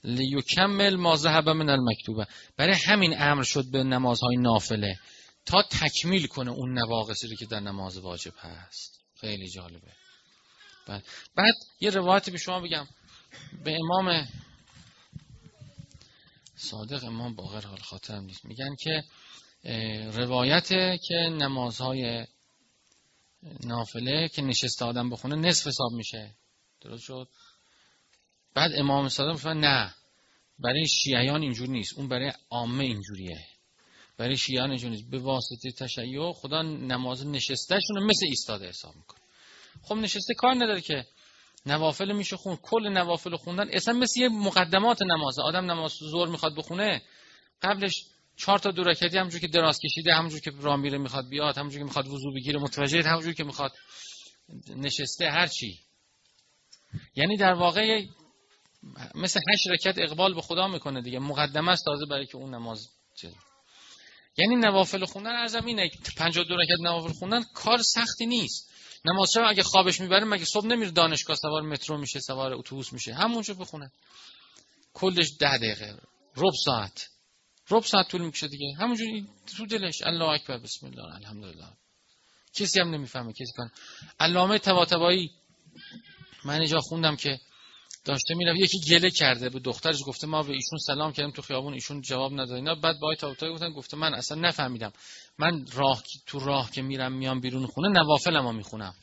لیکمل 0.04 0.96
ما 0.96 1.16
ذهب 1.16 1.48
من 1.48 1.68
المکتوبه 1.68 2.26
برای 2.56 2.74
همین 2.86 3.22
امر 3.22 3.42
شد 3.42 3.64
به 3.72 3.84
نمازهای 3.84 4.36
نافله. 4.36 4.98
تا 5.46 5.62
تکمیل 5.62 6.26
کنه 6.26 6.50
اون 6.50 6.78
نواقصی 6.78 7.28
رو 7.28 7.36
که 7.36 7.46
در 7.46 7.60
نماز 7.60 7.98
واجب 7.98 8.32
هست. 8.38 9.00
خیلی 9.20 9.48
جالبه. 9.48 9.92
بعد, 10.86 11.04
بعد 11.36 11.54
یه 11.80 11.90
روایتی 11.90 12.30
به 12.30 12.38
شما 12.38 12.60
بگم. 12.60 12.86
به 13.64 13.76
امام 13.80 14.26
صادق 16.70 17.04
امام 17.04 17.34
باقر 17.34 17.60
حال 17.60 17.78
خاطرم 17.78 18.24
نیست. 18.24 18.44
میگن 18.44 18.74
که 18.80 19.04
روایت 20.12 20.68
که 21.08 21.14
نمازهای 21.14 22.26
نافله 23.64 24.28
که 24.28 24.42
نشسته 24.42 24.84
آدم 24.84 25.10
بخونه 25.10 25.36
نصف 25.36 25.66
حساب 25.66 25.92
میشه. 25.92 26.34
درست 26.80 27.02
شد؟ 27.02 27.28
بعد 28.54 28.70
امام 28.74 29.08
صادق 29.08 29.30
می‌فهمن 29.30 29.60
نه. 29.60 29.94
برای 30.58 30.88
شیعیان 30.88 31.42
اینجور 31.42 31.68
نیست. 31.68 31.98
اون 31.98 32.08
برای 32.08 32.32
عامه 32.50 32.84
اینجوریه. 32.84 33.46
برای 34.16 34.36
شیعیان 34.36 34.70
اینجور 34.70 34.90
نیست. 34.90 35.10
به 35.10 35.18
واسطه 35.18 35.70
تشیع 35.70 36.32
خدا 36.32 36.62
نماز 36.62 37.26
نشستهشون 37.26 38.02
مثل 38.02 38.26
ایستاده 38.26 38.68
حساب 38.68 38.96
می‌کنه. 38.96 39.20
خب 39.82 39.94
نشسته 39.94 40.34
کار 40.34 40.54
نداره 40.54 40.80
که 40.80 41.06
نوافل 41.66 42.12
میشه 42.12 42.36
خون 42.36 42.56
کل 42.56 42.88
نوافل 42.88 43.36
خوندن. 43.36 43.68
اصلا 43.72 43.94
مثل 43.94 44.20
یه 44.20 44.28
مقدمات 44.28 45.02
نماز. 45.02 45.38
آدم 45.38 45.70
نماز 45.70 45.92
زور 45.92 46.28
می‌خواد 46.28 46.56
بخونه 46.56 47.02
قبلش 47.62 48.04
چهار 48.36 48.58
تا 48.58 48.70
دو 48.70 48.82
رکعتی 48.82 49.18
همونجور 49.18 49.40
که 49.40 49.48
دراز 49.48 49.78
کشیده 49.78 50.14
همونجور 50.14 50.40
که 50.40 50.52
راه 50.60 50.76
میره 50.76 50.98
می‌خواد 50.98 51.28
بیاد 51.28 51.58
همونجور 51.58 51.78
که 51.78 51.84
می‌خواد 51.84 52.08
وضو 52.08 52.32
بگیره 52.32 52.60
متوجه 52.60 53.02
همونجور 53.02 53.32
که 53.32 53.44
می‌خواد 53.44 53.72
نشسته 54.76 55.30
هر 55.30 55.46
چی. 55.46 55.78
یعنی 57.16 57.36
در 57.36 57.52
واقع 57.52 58.04
مثل 59.14 59.40
هشت 59.52 59.66
رکعت 59.66 59.98
اقبال 59.98 60.34
به 60.34 60.40
خدا 60.40 60.68
می‌کنه 60.68 61.02
دیگه. 61.02 61.18
مقدمه 61.18 61.70
است 61.72 61.84
تازه 61.84 62.06
برای 62.06 62.26
که 62.26 62.36
اون 62.36 62.54
نماز 62.54 62.88
چیز 63.20 63.30
یعنی 64.36 64.56
نوافل 64.56 65.04
خوندن 65.04 65.30
ارزم 65.30 65.64
اینه 65.64 65.90
52 66.16 66.56
رکعت 66.56 66.80
نوافل 66.80 67.12
خوندن 67.12 67.42
کار 67.54 67.78
سختی 67.82 68.26
نیست. 68.26 68.71
نماز 69.04 69.30
شب 69.34 69.42
اگه 69.48 69.62
خوابش 69.62 70.00
می‌بره 70.00 70.24
مگه 70.24 70.44
صبح 70.44 70.66
نمیره 70.66 70.90
دانشگاه؟ 70.90 71.36
سوار 71.36 71.62
مترو 71.62 71.98
میشه 71.98 72.20
سوار 72.20 72.52
اتوبوس 72.52 72.92
میشه. 72.92 73.14
همونجا 73.14 73.54
بخونه. 73.54 73.92
کلش 74.94 75.30
ده 75.38 75.58
دقیقه. 75.58 75.98
رب 76.36 76.52
ساعت. 76.64 77.08
رب 77.70 77.82
ساعت 77.82 78.08
طول 78.08 78.22
می‌کشه 78.22 78.48
دیگه. 78.48 78.74
همونجوری 78.78 79.26
تو 79.56 79.66
دلش. 79.66 80.02
الله 80.02 80.28
اکبر. 80.28 80.58
بسم 80.58 80.86
الله. 80.86 81.14
الحمدلله. 81.14 81.68
کسی 82.54 82.80
هم 82.80 82.94
نمی‌فهمه. 82.94 83.32
کسی 83.32 83.52
کنه 83.56 83.70
علامه 84.20 84.58
طباطبایی. 84.58 85.30
من 86.44 86.60
اینجا 86.60 86.78
خوندم 86.80 87.16
که 87.16 87.40
داشته 88.04 88.34
میره 88.34 88.58
یکی 88.58 88.80
گله 88.80 89.10
کرده 89.10 89.48
به 89.48 89.60
دخترش 89.60 89.98
گفته 90.06 90.26
ما 90.26 90.42
به 90.42 90.52
ایشون 90.52 90.78
سلام 90.78 91.12
کردیم 91.12 91.30
تو 91.32 91.42
خیابون. 91.42 91.74
ایشون 91.74 92.00
جواب 92.00 92.32
نداد. 92.32 92.52
اینا 92.52 92.74
بعد 92.74 93.00
با 93.00 93.08
آیت 93.08 93.24
گفتن 93.24 93.72
گفته 93.72 93.96
من 93.96 94.14
اصلا 94.14 94.40
نفهمیدم. 94.40 94.92
من 95.38 95.66
راه 95.72 96.02
تو 96.26 96.38
راه 96.38 96.70
که 96.70 96.82
میرم 96.82 97.12
میام 97.12 97.40
بیرون 97.40 97.66
خونه 97.66 97.88
نوافلمو 97.88 98.52
می‌خونم. 98.52 98.94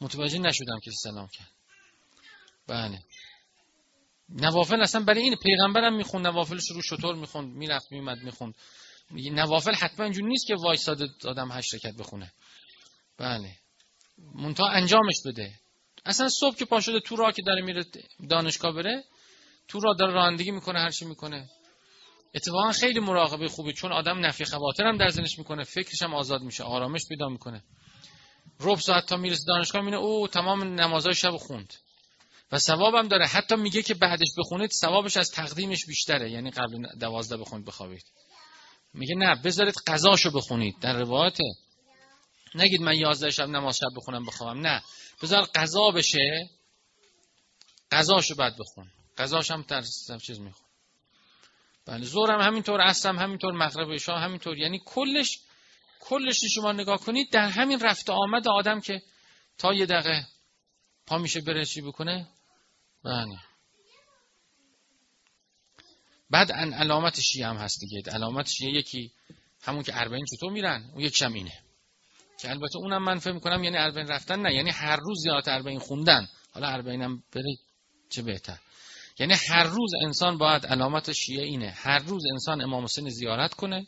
متوجه 0.00 0.38
نشدم 0.38 0.80
که 0.82 0.90
سلام 0.90 1.28
کرد. 1.28 1.50
بله. 2.66 3.02
نوافل 4.28 4.80
اصلا 4.80 5.00
برای 5.04 5.22
این 5.22 5.36
پیغمبرم 5.36 5.96
می‌خوند. 5.96 6.26
نوافلش 6.26 6.70
رو 6.70 6.82
شطور 6.82 7.14
می‌خوند. 7.14 7.54
می‌رفت 7.54 7.92
میومد 7.92 8.18
می‌خوند. 8.18 8.54
نوافل 9.10 9.74
حتما 9.74 10.04
اینجور 10.04 10.28
نیست 10.28 10.46
که 10.46 10.54
وایساده 10.54 11.08
آدم 11.24 11.52
هشت 11.52 11.74
رکت 11.74 11.94
بخونه. 11.96 12.32
بله. 13.18 13.56
منتها 14.34 14.68
انجامش 14.68 15.14
بده. 15.26 15.52
اصلا 16.04 16.28
صبح 16.28 16.56
که 16.56 16.64
پا 16.64 16.80
شده 16.80 17.00
تو 17.00 17.16
راه 17.16 17.32
که 17.32 17.42
داره 17.42 17.62
میره 17.62 17.84
دانشگاه 18.30 18.72
بره 18.72 19.04
تو 19.68 19.80
راه 19.80 19.96
داره 19.96 20.12
رانندگی 20.12 20.50
می‌کنه 20.50 20.78
هر 20.78 20.90
چی 20.90 21.04
می‌کنه. 21.04 21.50
اتفاقا 22.34 22.72
خیلی 22.72 23.00
مراقبه 23.00 23.48
خوبه 23.48 23.72
چون 23.72 23.92
آدم 23.92 24.26
نفی 24.26 24.44
خواطر 24.44 24.84
هم 24.86 24.96
در 24.96 25.08
ذهنش 25.08 25.38
می‌کنه 25.38 25.64
فکرش 25.64 26.02
هم 26.02 26.14
آزاد 26.14 26.42
میشه 26.42 26.64
آرامش 26.64 27.08
پیدا 27.08 27.28
می‌کنه. 27.28 27.62
ربع 28.60 28.80
ساعت 28.80 29.06
تا 29.06 29.16
می‌رسه 29.16 29.44
دانشگاه 29.46 29.82
میینه 29.82 29.96
او 29.96 30.28
تمام 30.28 30.62
نمازهای 30.62 31.14
شب 31.14 31.36
خوند. 31.36 31.74
و 32.52 32.58
ثوابم 32.58 33.08
داره. 33.08 33.26
حتی 33.26 33.56
میگه 33.56 33.82
که 33.82 33.94
بعدش 33.94 34.28
بخونید 34.38 34.70
ثوابش 34.70 35.16
از 35.16 35.30
تقدیمش 35.30 35.86
بیشتره 35.86 36.30
یعنی 36.30 36.50
قبل 36.50 36.98
دوازده 37.00 37.36
بخونید 37.36 37.66
بخوابید. 37.66 38.04
میگه 38.94 39.14
نه 39.14 39.34
بذارید 39.34 39.74
قضاشو 39.86 40.30
بخونید. 40.30 40.74
در 40.80 40.98
روایته 40.98 41.44
نگید 42.54 42.80
من 42.80 42.96
یازده 42.96 43.30
شب 43.30 43.48
نماز 43.48 43.76
شب 43.76 43.86
بخونم 43.96 44.26
بخوابم. 44.26 44.60
نه. 44.60 44.82
بذار 45.22 45.42
قضا 45.42 45.90
بشه. 45.90 46.50
قضاشو 47.90 48.34
بعد 48.34 48.56
بخون. 48.58 48.90
قضاش 49.18 49.50
هم 49.50 49.64
در 49.68 49.82
چیز 50.18 50.40
میخون 50.40 50.66
بله 51.86 52.04
زورم 52.04 52.40
همینطور 52.40 52.80
عصرم 52.80 53.18
همینطور 53.18 53.52
مغرب 53.52 53.96
شام 53.96 54.18
همینطور. 54.18 54.58
یعنی 54.58 54.80
کلش 54.84 55.38
کلش 56.00 56.40
شما 56.54 56.72
نگاه 56.72 56.98
کنید 56.98 57.32
در 57.32 57.48
همین 57.48 57.80
رفت 57.80 58.10
آمد 58.10 58.48
آدم 58.48 58.80
که 58.80 59.02
تا 59.58 59.74
یه 59.74 59.86
دقیقه 59.86 60.26
پا 61.06 61.18
میشه 61.18 61.40
بره 61.40 61.64
بکنه؟ 61.84 62.28
بله. 63.04 63.38
بعد 66.30 66.52
علامت 66.52 67.20
شیعه 67.20 67.46
هم 67.46 67.56
هست 67.56 67.80
دیگه. 67.80 68.12
علامت 68.12 68.48
شیعه 68.48 68.72
یکی 68.72 69.12
همون 69.62 69.82
که 69.82 70.00
اربعین 70.00 70.24
چطور 70.24 70.52
میرن؟ 70.52 70.90
اون 70.92 71.00
یکشم 71.00 71.32
اینه. 71.32 71.62
که 72.42 72.50
البته 72.50 72.78
اونم 72.78 73.04
من 73.04 73.18
فهم 73.18 73.40
کنم 73.40 73.64
یعنی 73.64 73.76
اربعین 73.76 74.06
رفتن 74.06 74.40
نه. 74.42 74.54
یعنی 74.54 74.70
هر 74.70 74.96
روز 74.96 75.22
زیارت 75.22 75.48
اربعین 75.48 75.78
خوندن. 75.78 76.28
حالا 76.52 76.68
اربعین 76.68 77.02
هم 77.02 77.22
بره 77.32 77.56
چه 78.10 78.22
بهتر. 78.22 78.58
یعنی 79.18 79.34
هر 79.48 79.64
روز 79.64 79.90
انسان 80.04 80.38
باید 80.38 80.66
علامت 80.66 81.12
شیعه 81.12 81.44
اینه. 81.44 81.70
هر 81.76 81.98
روز 81.98 82.22
انسان 82.32 82.60
امام 82.60 82.84
حسین 82.84 83.08
زیارت 83.08 83.54
کنه. 83.54 83.86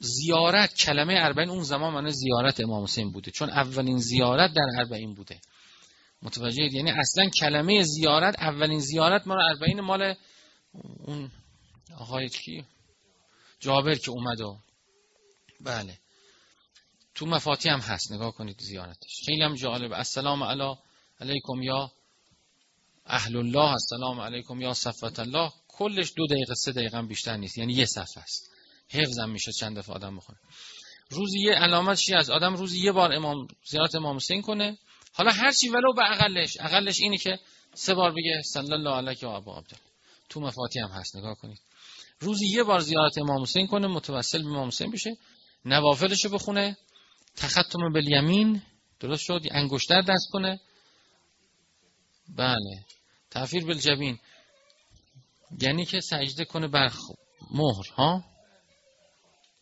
زیارت 0.00 0.74
کلمه 0.74 1.14
اربعین 1.16 1.50
اون 1.50 1.62
زمان 1.62 1.94
معنی 1.94 2.10
زیارت 2.10 2.60
امام 2.60 2.84
حسین 2.84 3.12
بوده. 3.12 3.30
چون 3.30 3.50
اولین 3.50 3.98
زیارت 3.98 4.54
در 4.54 4.66
اربعین 4.78 5.14
بوده. 5.14 5.40
متوجه 6.22 6.62
یعنی 6.72 6.90
اصلا 6.90 7.28
کلمه 7.40 7.82
زیارت 7.82 8.38
اولین 8.38 8.80
زیارت 8.80 9.26
ما 9.26 9.34
اربعین 9.48 9.80
مال 9.80 10.14
اون 11.06 11.30
آقای 11.96 12.28
کی؟ 12.28 12.64
جابر 13.60 13.94
که 13.94 14.10
اومد 14.10 14.40
و 14.40 14.58
بله. 15.60 15.98
تو 17.18 17.26
مفاتی 17.26 17.68
هم 17.68 17.80
هست. 17.80 18.12
نگاه 18.12 18.32
کنید 18.32 18.60
زیارتش. 18.60 19.22
خیلی 19.26 19.42
هم 19.42 19.54
جالب. 19.54 19.92
السلام 19.92 20.42
علی 20.42 20.74
علیکم 21.20 21.62
یا 21.62 21.92
اهل 23.06 23.36
الله 23.36 23.72
السلام 23.72 24.20
علیکم 24.20 24.60
یا 24.60 24.74
صفت 24.74 25.18
الله. 25.18 25.52
کلش 25.68 26.12
دو 26.16 26.26
دقیقه 26.26 26.54
سه 26.54 26.72
دقیقه 26.72 27.02
بیشتر 27.02 27.36
نیست. 27.36 27.58
یعنی 27.58 27.72
یه 27.72 27.84
صفحه 27.84 28.22
است. 28.22 28.50
حفظم 28.88 29.30
میشه 29.30 29.52
چند 29.52 29.78
دفعه 29.78 29.94
آدم 29.94 30.16
بخونه. 30.16 30.38
روزی 31.10 31.38
یه 31.38 31.52
علامت 31.52 32.00
از 32.16 32.30
آدم 32.30 32.56
روزی 32.56 32.80
یه 32.80 32.92
بار 32.92 33.12
امام 33.12 33.48
زیارت 33.70 33.94
امام 33.94 34.16
حسین 34.16 34.42
کنه. 34.42 34.78
حالا 35.12 35.30
هر 35.30 35.52
چی 35.52 35.68
ولو 35.68 35.92
به 35.92 36.10
اقلش. 36.10 36.56
اقلش 36.60 37.00
اینه 37.00 37.18
که 37.18 37.38
سه 37.74 37.94
بار 37.94 38.10
بگه 38.10 38.42
صلی 38.42 38.72
الله 38.72 38.90
علیه 38.90 39.18
و 39.22 39.26
ابو 39.26 39.50
عبدالله. 39.50 39.86
تو 40.28 40.40
مفاتی 40.40 40.80
هم 40.80 40.90
هست. 40.90 41.16
نگاه 41.16 41.34
کنید. 41.34 41.60
روزی 42.20 42.46
یه 42.46 42.62
بار 42.62 42.80
زیارت 42.80 43.18
امام 43.18 43.42
حسین 43.42 43.66
کنه. 43.66 43.86
متوسل 43.86 44.42
به 44.42 44.48
امام 44.48 44.68
حسین 44.68 44.90
بشه. 44.90 45.16
نوافلش 45.64 46.24
رو 46.24 46.30
بخونه. 46.30 46.76
تختم 47.40 47.92
بالیمین 47.92 48.62
درست 49.00 49.22
شد 49.22 49.40
انگشتر 49.50 50.00
دست 50.00 50.28
کنه. 50.32 50.60
بله. 52.28 52.84
تفیر 53.30 53.64
بالجبین. 53.64 54.18
یعنی 55.60 55.84
که 55.84 56.00
سجده 56.00 56.44
کنه 56.44 56.68
بر 56.68 56.92
مهر 57.50 57.88
ها؟ 57.96 58.24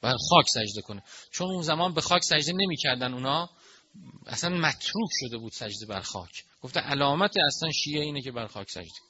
بر 0.02 0.16
خاک 0.30 0.48
سجده 0.48 0.82
کنه. 0.82 1.02
چون 1.30 1.50
اون 1.50 1.62
زمان 1.62 1.94
به 1.94 2.00
خاک 2.00 2.22
سجده 2.24 2.52
نمی‌کردن 2.52 3.14
اونا 3.14 3.50
اصلا 4.26 4.50
متروک 4.50 5.10
شده 5.12 5.38
بود 5.38 5.52
سجده 5.52 5.86
بر 5.86 6.00
خاک. 6.00 6.44
گفته 6.62 6.80
علامت 6.80 7.34
اصلا 7.46 7.70
شیعه 7.72 8.02
اینه 8.02 8.22
که 8.22 8.32
بر 8.32 8.46
خاک 8.46 8.70
سجده. 8.70 9.00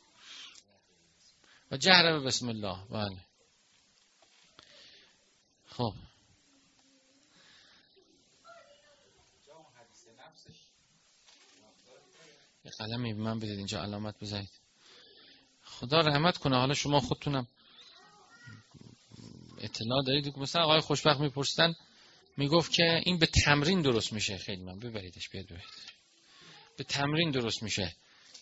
و 1.70 1.76
جهره 1.76 2.20
بسم 2.20 2.48
الله. 2.48 2.76
بله. 2.90 3.16
خب. 5.66 5.92
یه 12.66 12.72
قلمی 12.79 13.14
به 13.14 13.22
من 13.22 13.38
بدید 13.38 13.59
اینجا 13.59 13.83
علامت 13.83 14.14
بزنید. 14.20 14.50
خدا 15.64 16.00
رحمت 16.00 16.38
کنه 16.38 16.57
حالا 16.57 16.74
شما 16.74 17.00
خودتونم 17.00 17.46
اطلاع 19.59 20.02
دارید. 20.07 20.38
مثلا 20.38 20.62
آقای 20.62 20.81
خوشبخت 20.81 21.20
میپرسیدن 21.20 21.74
می‌گفت 22.37 22.72
که 22.72 23.00
این 23.05 23.18
به 23.18 23.26
تمرین 23.26 23.83
درست 23.83 24.12
میشه. 24.12 24.37
خیلی 24.38 24.62
من 24.62 24.79
ببریدش 24.79 25.29
بیاد 25.29 25.46
ببرید. 25.46 25.64
به 26.76 26.85
تمرین 26.85 27.31
درست 27.31 27.62
میشه. 27.62 27.94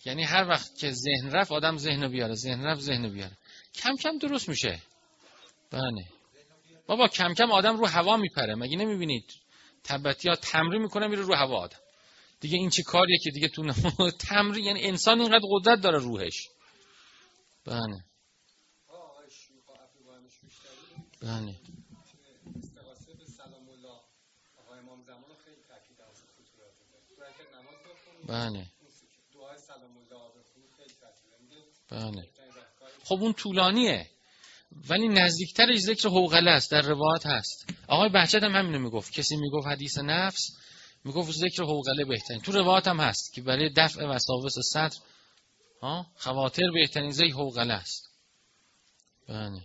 یعنی 0.04 0.22
هر 0.22 0.48
وقت 0.48 0.78
که 0.78 0.92
ذهن 0.92 1.30
رفت 1.30 1.52
آدم 1.52 1.76
ذهن 1.76 2.08
بیاره 2.08 2.34
ذهن 2.34 2.64
رفت 2.64 2.80
ذهن 2.80 3.08
بیاره. 3.08 3.36
کم 3.74 3.96
کم 3.96 4.18
درست 4.18 4.48
میشه. 4.48 4.82
بله. 5.70 6.04
بابا 6.86 7.08
کم 7.08 7.34
کم 7.34 7.52
آدم 7.52 7.76
رو 7.76 7.86
هوا 7.86 8.16
میپره. 8.16 8.54
مگه 8.54 8.76
نمی‌بینید؟ 8.76 9.32
تبتی 9.84 10.28
ها 10.28 10.36
تمرین 10.36 10.82
می‌کنه 10.82 11.06
میره 11.06 11.22
رو 11.22 11.34
هوا 11.34 11.56
آدم. 11.56 11.78
دیگه 12.44 12.58
این 12.58 12.70
چی 12.70 12.82
کاریه 12.82 13.18
که 13.18 13.30
دیگه 13.30 13.48
تو 13.48 13.62
تمرین 14.28 14.64
یعنی 14.64 14.82
انسان 14.82 15.20
اینقدر 15.20 15.44
قدرت 15.50 15.80
داره 15.80 15.98
روحش. 15.98 16.48
بله. 17.64 18.04
بله. 21.20 21.54
بله. 28.28 28.68
بله. 31.90 32.28
خب 33.04 33.14
اون 33.14 33.32
طولانیه. 33.32 34.10
ولی 34.88 35.08
نزدیکترش 35.08 35.78
ذکر 35.78 36.08
حوغله 36.08 36.50
است. 36.50 36.70
در 36.70 36.82
روایت 36.82 37.26
هست. 37.26 37.66
آقای 37.88 38.08
بهجت 38.08 38.42
هم 38.42 38.56
همینو 38.56 38.78
می‌گفت. 38.78 39.12
کسی 39.12 39.36
می‌گفت 39.36 39.66
حدیث 39.66 39.98
نفس 39.98 40.63
می‌گفت 41.04 41.32
ذکر 41.32 41.62
حوغله 41.62 42.04
بهترین. 42.04 42.40
تو 42.40 42.52
روایت 42.52 42.88
هم 42.88 43.00
هست 43.00 43.32
که 43.32 43.42
برای 43.42 43.70
دفع 43.76 44.04
وساوس 44.04 44.54
صدر 44.72 44.96
ها 45.82 46.06
خواتر 46.16 46.70
بهترین 46.74 47.10
زی 47.10 47.30
حوغله 47.30 47.74
است. 47.74 48.10
بله. 49.28 49.60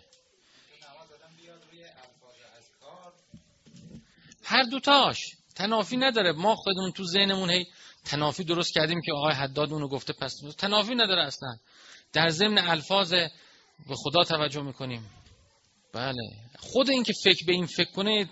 هر 4.43 4.63
دوتاش 4.63 5.35
تنافی 5.55 5.97
نداره. 5.97 6.31
ما 6.31 6.55
خودمون 6.55 6.91
تو 6.91 7.05
ذهنمون 7.05 7.49
هی 7.49 7.67
تنافی 8.05 8.43
درست 8.43 8.73
کردیم 8.73 9.01
که 9.01 9.13
آقای 9.13 9.33
حداد 9.33 9.73
اونو 9.73 9.87
گفته 9.87 10.13
پس 10.13 10.41
تنافی 10.57 10.95
نداره 10.95 11.23
اصلا. 11.23 11.57
در 12.13 12.29
ضمن 12.29 12.57
الفاظ 12.57 13.13
به 13.87 13.95
خدا 13.95 14.23
توجه 14.23 14.61
می‌کنیم. 14.61 15.09
بله. 15.93 16.21
خود 16.59 16.89
این 16.89 17.03
که 17.03 17.13
فکر 17.23 17.45
به 17.45 17.53
این 17.53 17.65
فکر 17.65 17.91
کنه 17.91 18.29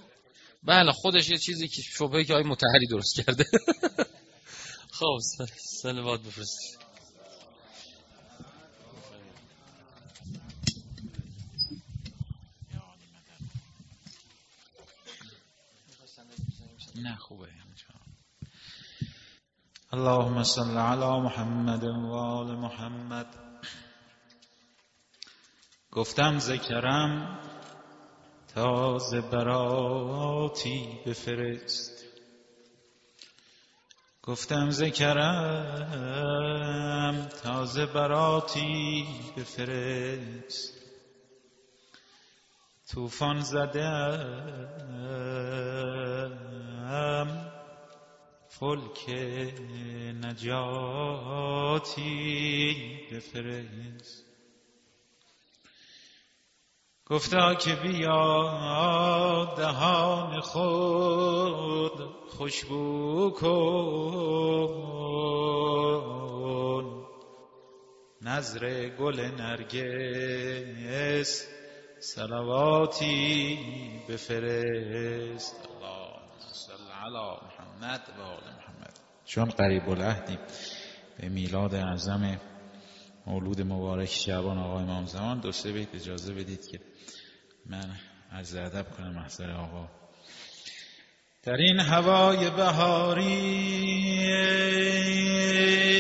بله 0.64 0.92
خودش 0.92 1.30
یه 1.30 1.38
چیزی 1.38 1.68
که 1.68 1.82
شبهه 1.82 2.24
که 2.24 2.34
آقای 2.34 2.46
متحری 2.46 2.88
درست 2.90 3.16
کرده. 3.16 3.46
خب 4.98 5.18
سلوات 5.82 6.22
بفرست 6.22 6.78
نه 16.96 17.16
خوبه. 17.16 17.48
اللهم 19.94 20.44
صل 20.44 20.78
على 20.78 21.22
محمد 21.22 21.84
و 21.84 22.14
آل 22.14 22.56
محمد. 22.56 23.28
گفتم 25.92 26.40
ذکرم 26.40 27.40
تازه 28.58 29.22
براتی 29.22 31.00
بفرست 31.06 32.06
گفتم 34.24 34.70
ذکرم 34.70 35.28
تازه 37.44 37.86
براتی 37.86 39.06
بفرست 39.38 40.74
توفان 42.90 43.42
زدم 43.42 43.98
فلک 48.50 49.10
نجاتی 50.24 51.18
بفرست 53.12 54.27
گفتا 57.10 57.56
که 57.56 57.76
بیا 57.76 59.46
دهان 59.58 60.40
خود 60.40 62.02
خوشبو 62.30 63.32
کن. 63.32 64.88
نظر 68.22 68.90
گل 68.90 69.20
نرگس 69.20 70.28
سلواتی 72.00 73.60
بفرست. 74.10 75.56
الله 75.70 76.20
صل 76.38 76.92
علی 77.04 77.38
محمد 77.48 78.02
و 78.20 78.22
آل 78.22 78.44
محمد. 78.58 79.00
چون 79.26 79.46
قریب 79.46 79.90
العهدیم 79.90 80.40
به 81.18 81.30
میلاد 81.30 81.76
اعظم 81.76 82.40
مولود 83.28 83.62
مبارک 83.62 84.10
شعبان 84.10 84.58
آقای 84.58 84.84
امام 84.84 85.06
زمان 85.06 85.40
دو 85.40 85.52
سه 85.52 85.72
بیت 85.72 85.96
اجازه 85.96 86.34
بدید 86.34 86.68
که 86.68 86.80
من 87.66 87.96
از 88.32 88.56
ادب 88.56 88.92
کنم 88.98 89.14
محضر 89.16 89.52
آقا. 89.52 89.90
در 91.44 91.56
این 91.56 91.80
هوای 91.80 92.50
بهاری 92.50 93.28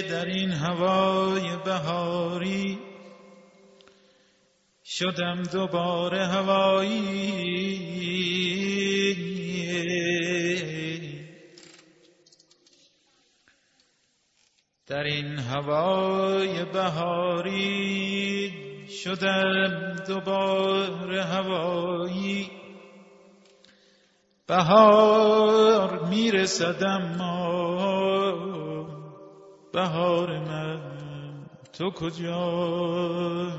در 0.02 0.26
این 0.26 0.52
هوای 0.52 1.58
بهاری 1.66 2.80
شدم 4.84 5.44
دوباره 5.44 6.28
هوایی. 6.28 7.68
در 14.88 15.04
این 15.04 15.39
هوای 15.39 16.65
بهاری 16.65 18.54
شدم 18.88 19.95
دوباره 20.08 21.23
هوایی. 21.23 22.52
بهار 24.47 26.06
میرسدم 26.10 27.15
ما 27.17 27.58
بهار 29.73 30.39
من 30.39 30.82
تو 31.73 31.91
کجایی؟ 31.91 33.58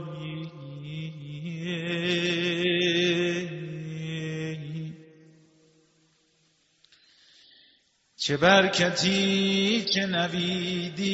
چه 8.29 8.37
برکتی 8.37 9.85
که 9.95 10.07
نویدی 10.07 11.07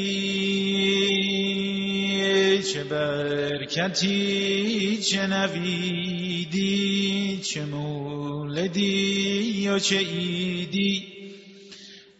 چه 2.72 2.84
برکتی 2.84 4.96
چه 4.96 5.26
نویدی 5.26 7.40
چه 7.44 7.64
مولدی 7.64 9.68
و 9.68 9.78
چه 9.78 9.96
ایدی 9.96 11.04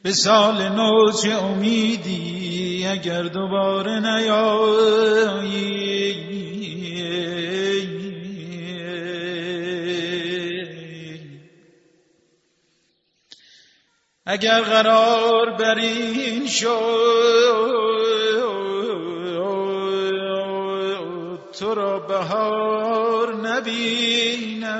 به 0.03 0.13
سال 0.13 0.69
نو 0.69 1.13
چه 1.23 1.31
امیدی 1.31 2.87
اگر 2.87 3.23
دوباره 3.23 4.01
نیایی. 4.01 6.34
اگر 14.27 14.61
قرار 14.61 15.51
بر 15.51 15.79
این 15.79 16.47
شد 16.47 17.85
تو 21.59 21.75
را 21.75 21.99
بهار 21.99 23.35
نبیند. 23.35 24.75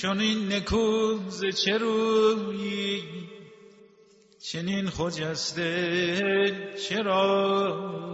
چون 0.00 0.20
این 0.20 0.52
نکوز 0.52 1.44
چه 1.64 1.78
روی؟ 1.78 3.02
چنین 4.52 4.90
خجسته 4.90 6.74
چرا؟ 6.88 8.04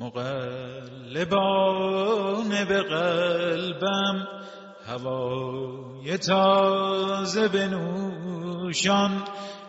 مقلبان 0.00 1.28
به 2.68 2.82
قلبم 2.82 4.28
هوای 4.86 6.18
تازه 6.18 7.48
بنوشان. 7.48 9.22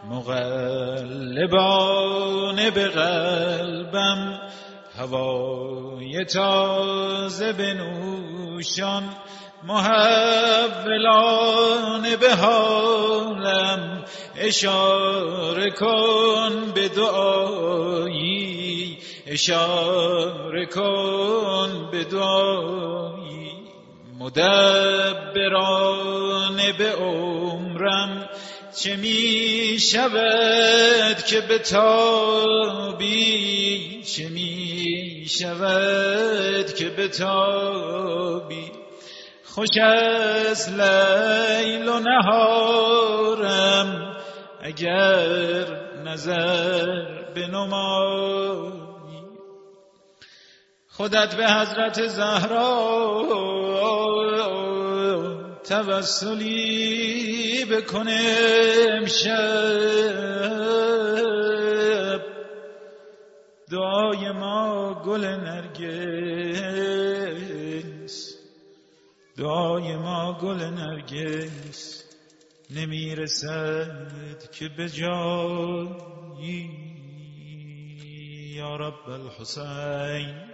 مقلبان 0.09 1.49
به 2.69 2.87
قلبم 2.87 4.39
هوای 4.97 6.25
تازه 6.25 7.53
بنوشان. 7.53 9.03
محولان 9.63 10.15
به 12.15 12.35
حالم 12.35 14.03
اشاره 14.37 15.71
کن 15.71 16.71
به 16.75 16.89
دعایی 16.89 18.88
اشاره 19.31 20.65
کن 20.65 21.89
به 21.91 22.03
دعایی 22.03 23.51
مدبران 24.19 25.41
به 26.77 26.91
عمرم. 26.91 28.29
چه 28.75 28.95
می 28.95 29.77
شود 29.79 31.23
که 31.23 31.41
به 31.41 31.59
تابی؟ 31.59 33.09
چه 34.03 34.29
می 34.29 35.25
شود 35.29 36.73
که 36.73 36.89
به 36.89 37.07
تابی؟ 37.07 38.71
خوش 39.43 39.77
از 39.81 40.69
لیل 40.69 41.87
و 41.87 41.99
نهارم 41.99 43.89
اگر 44.61 45.65
نظر 46.05 46.85
به 47.35 47.47
نمایی 47.47 48.88
خودت 50.99 51.35
به 51.35 51.47
حضرت 51.47 52.07
زهرا 52.07 53.23
توسلی 55.69 57.65
بکنه 57.65 58.35
امشب. 58.91 59.29
دعای 63.71 64.31
ما 64.31 64.93
گل 65.05 65.25
نرگس. 65.25 65.95
دعای 69.37 69.95
ما 69.95 70.37
گل 70.41 70.63
نرگس. 70.63 72.03
نمی‌رسد 72.75 74.51
که 74.51 74.69
به 74.77 74.89
جایی. 74.89 76.69
یا 78.55 78.75
رب 78.75 79.09
الحسین. 79.09 80.48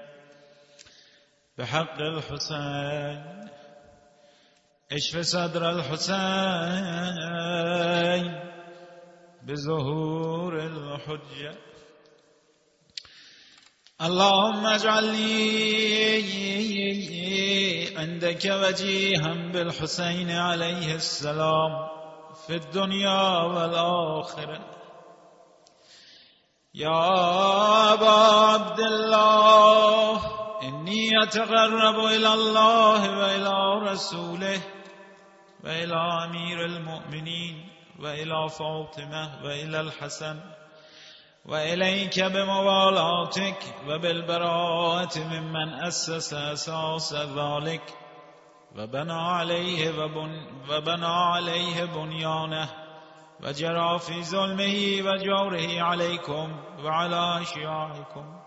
بحق 1.58 2.02
الحسين 2.02 3.50
اشف 4.92 5.20
صدر 5.20 5.70
الحسين 5.70 6.16
بظهور 9.44 10.60
الحجة. 10.60 11.56
اللهم 14.02 14.66
اجعل 14.66 15.04
لي 15.04 16.26
عندك 17.98 18.46
وجيها 18.46 19.34
بالحسين 19.34 20.32
عليه 20.32 20.96
السلام 20.96 21.88
في 22.48 22.56
الدنيا 22.56 23.44
والآخرة. 23.44 24.60
يا 26.74 27.94
أبا 27.94 28.20
عبد 28.52 28.80
الله 28.80 30.45
إني 30.68 31.24
أتقرب 31.24 32.06
إلى 32.06 32.34
الله 32.34 33.20
وإلى 33.20 33.92
رسوله 33.92 34.62
وإلى 35.64 35.96
أمير 36.26 36.66
المؤمنين 36.66 37.70
وإلى 38.00 38.50
فاطمة 38.50 39.44
وإلى 39.44 39.80
الحسن 39.80 40.40
وإليك 41.46 42.20
بموالاتك 42.20 43.58
وبالبراءة 43.88 45.20
ممن 45.20 45.74
أسس 45.88 46.34
أساس 46.34 47.14
ذلك 47.14 47.98
وبنى 48.78 49.14
عليه 49.14 49.90
وبنى 50.70 51.06
عليه 51.06 51.86
بنيانه 51.86 52.70
وجرى 53.44 54.00
في 54.00 54.24
ظلمه 54.24 55.10
وجوره 55.12 55.82
عليكم 55.82 56.60
وعلى 56.84 57.42
أشياعكم. 57.42 58.45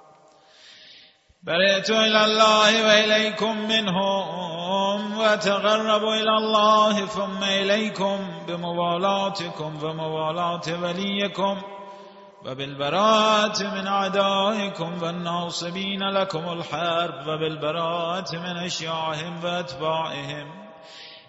برئت 1.43 1.91
إلى 1.91 2.25
الله 2.25 2.87
وإليكم 2.87 3.69
منهم 3.69 5.19
وتقربوا 5.19 6.15
إلى 6.15 6.37
الله 6.39 7.07
ثم 7.07 7.43
إليكم 7.43 8.19
بموالاتكم 8.49 9.85
وموالات 9.85 10.69
وليكم 10.69 11.63
وبالبراءة 12.47 13.63
من 13.63 13.87
أعدائكم 13.87 15.03
والناصبين 15.03 16.03
لكم 16.03 16.53
الحرب 16.53 17.27
وبالبراءة 17.27 18.37
من 18.37 18.57
أشياعهم 18.57 19.45
وأتباعهم. 19.45 20.69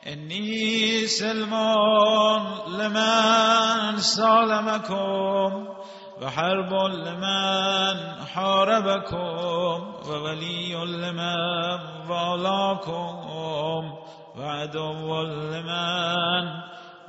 إني 0.07 1.07
سلمان 1.07 2.43
لمن 2.67 3.97
سالمكم 3.97 5.78
وحرب 6.21 6.73
لمن 6.73 7.97
حاربكم 8.25 9.93
وولي 10.09 10.73
لمن 10.85 11.79
والاكم 12.09 13.29
وعدو 14.37 15.23
لمن 15.23 16.45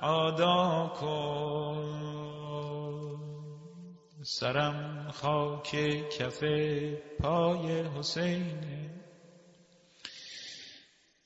عاداكم 0.02 1.40
سرم 4.22 5.10
خاک 5.10 5.70
کف 6.18 6.40
پای 7.22 7.82
حسین. 7.98 8.90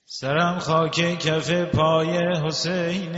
سرم 0.07 0.59
خاک 0.59 1.19
کف 1.19 1.51
پای 1.75 2.19
حسین. 2.47 3.15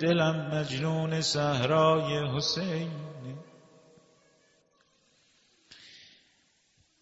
دلم 0.00 0.50
مجنون 0.54 1.20
صحرای 1.20 2.36
حسین. 2.36 2.90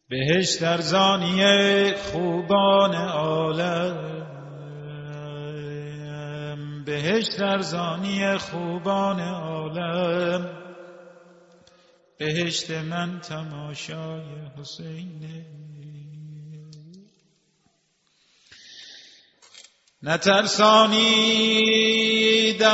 بهش 0.08 0.54
در 0.60 0.80
زانی 0.80 1.92
خوبان 1.92 2.94
عالم. 2.94 4.14
بهش 6.84 7.26
در 7.38 7.58
زانی 7.60 8.38
خوبان 8.38 9.20
عالم. 9.20 10.64
بهشت 12.18 12.70
من 12.70 13.20
تماشای 13.20 14.24
حسینه 14.58 15.46
نترسانیدم 20.04 21.22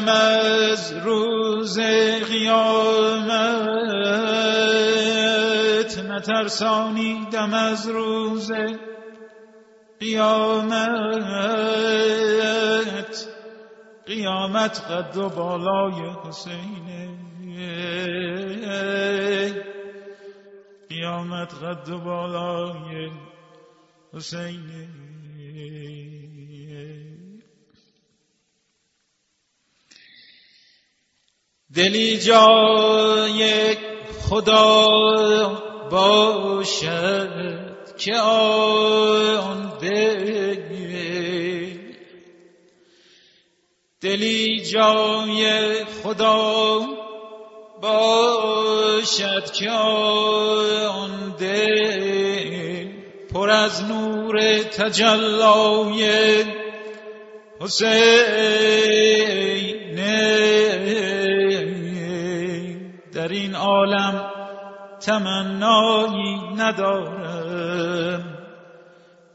از 0.08 0.92
روز 1.04 1.78
قیامت. 2.28 3.18
نترسانیدم 5.98 7.54
از 7.54 7.88
روز 7.88 8.52
قیامت. 10.00 10.78
قیامت 14.06 14.80
قد 14.90 15.16
و 15.16 15.28
بالای 15.28 16.10
حسینه. 16.24 17.08
قیامت 20.88 21.54
قد 21.54 21.88
و 21.88 21.98
بالای 21.98 23.10
حسینه. 24.14 24.88
دلی 31.80 32.18
جای 32.18 33.76
خدا 34.28 34.88
باشد 35.90 37.30
که 37.98 38.14
آن 38.16 39.72
دل 39.80 41.78
دلی 44.00 44.60
جای 44.60 45.44
خدا 46.02 46.80
باشد 47.82 49.52
که 49.52 49.70
آن 49.70 51.34
دل 51.38 52.88
پر 53.34 53.50
از 53.50 53.84
نور 53.84 54.58
تجلای 54.62 56.04
این 59.54 60.00
عالم 63.60 64.30
تمنایی 65.00 66.54
ندارم. 66.56 68.38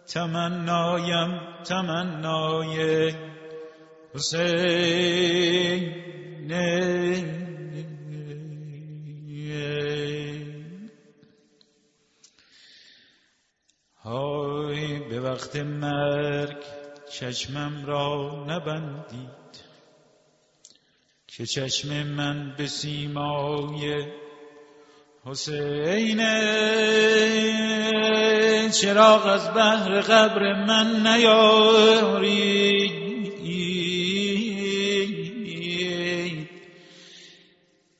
تمنایم 0.07 1.39
تمنای 1.63 3.13
حسین. 4.13 6.05
های 14.05 14.99
به 15.09 15.19
وقت 15.19 15.55
مرگ 15.55 16.57
چشمم 17.11 17.85
را 17.85 18.45
نبندید 18.47 19.44
که 21.37 21.45
چشم 21.45 22.03
من 22.03 22.55
به 22.57 22.67
سیمای 22.67 24.05
حسین 25.25 26.17
چراغ 28.69 29.25
از 29.25 29.53
بحر 29.53 30.01
قبر 30.01 30.65
من 30.65 31.07
نیاری. 31.07 32.95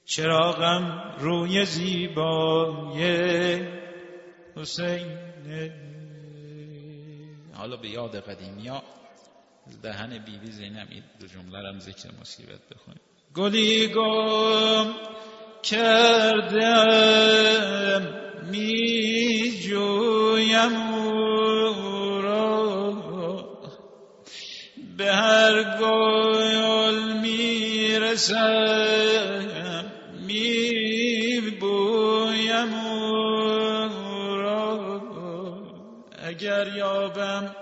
چراغم 0.06 1.16
روی 1.20 1.66
زیبای 1.66 3.04
حسین. 4.56 5.18
حالا 7.54 7.78
به 7.78 7.90
یاد 7.90 8.16
قدیمی 8.16 8.68
ها 8.68 8.84
دهن 9.84 10.18
بیبی 10.26 10.52
زینب 10.52 10.88
این 10.92 11.04
دو 11.20 11.28
جمله 11.28 11.70
هم 11.70 11.80
ذکر 11.80 12.10
مصیبت 12.22 12.60
بخونیم. 12.72 13.15
گلی 13.36 13.88
گم 13.88 14.94
کردم 15.64 17.04
می 18.52 19.52
جویم 19.64 20.94
او 20.94 22.22
را. 22.22 22.66
به 24.98 25.12
هر 25.14 25.78
گل 25.82 27.14
می 27.22 28.00
رسم 28.00 29.46
می 30.28 31.42
بویم 31.60 32.74
او 32.74 33.06
را. 34.36 34.80
اگر 36.24 36.68
یابم 36.78 37.56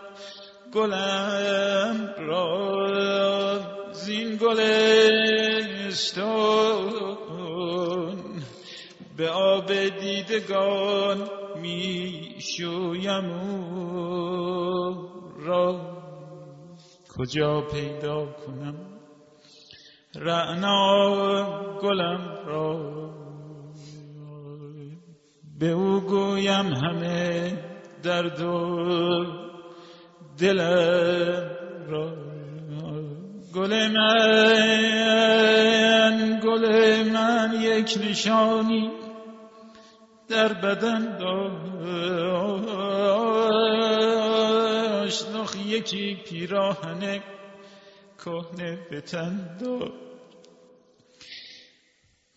گلم 0.74 2.14
را 2.18 2.74
زین 3.92 4.38
گلستون 5.94 7.04
به 9.18 9.30
آب 9.30 9.74
دیدگان 9.74 11.30
می 11.62 12.36
شویم 12.40 13.32
را 15.40 15.82
کجا 17.18 17.62
پیدا 17.62 18.26
کنم؟ 18.26 18.76
رعنا 20.16 21.16
گلم 21.82 22.40
را 22.46 22.94
به 25.60 25.70
او 25.70 26.02
گویم 26.02 26.74
همه 26.74 27.58
درد 28.04 28.42
و 28.42 29.26
دلم 30.38 31.50
را. 31.88 32.33
گل 33.56 33.88
من 33.88 35.30
گل 36.44 36.66
من 37.10 37.62
یک 37.62 38.00
نشانی 38.10 38.92
در 40.30 40.54
بدن 40.54 41.18
داشت. 41.18 42.04
نخ 45.36 45.56
یکی 45.56 46.16
پیراهن 46.16 47.20
کهنه 48.18 48.88
به 48.90 49.02
تن 49.02 49.58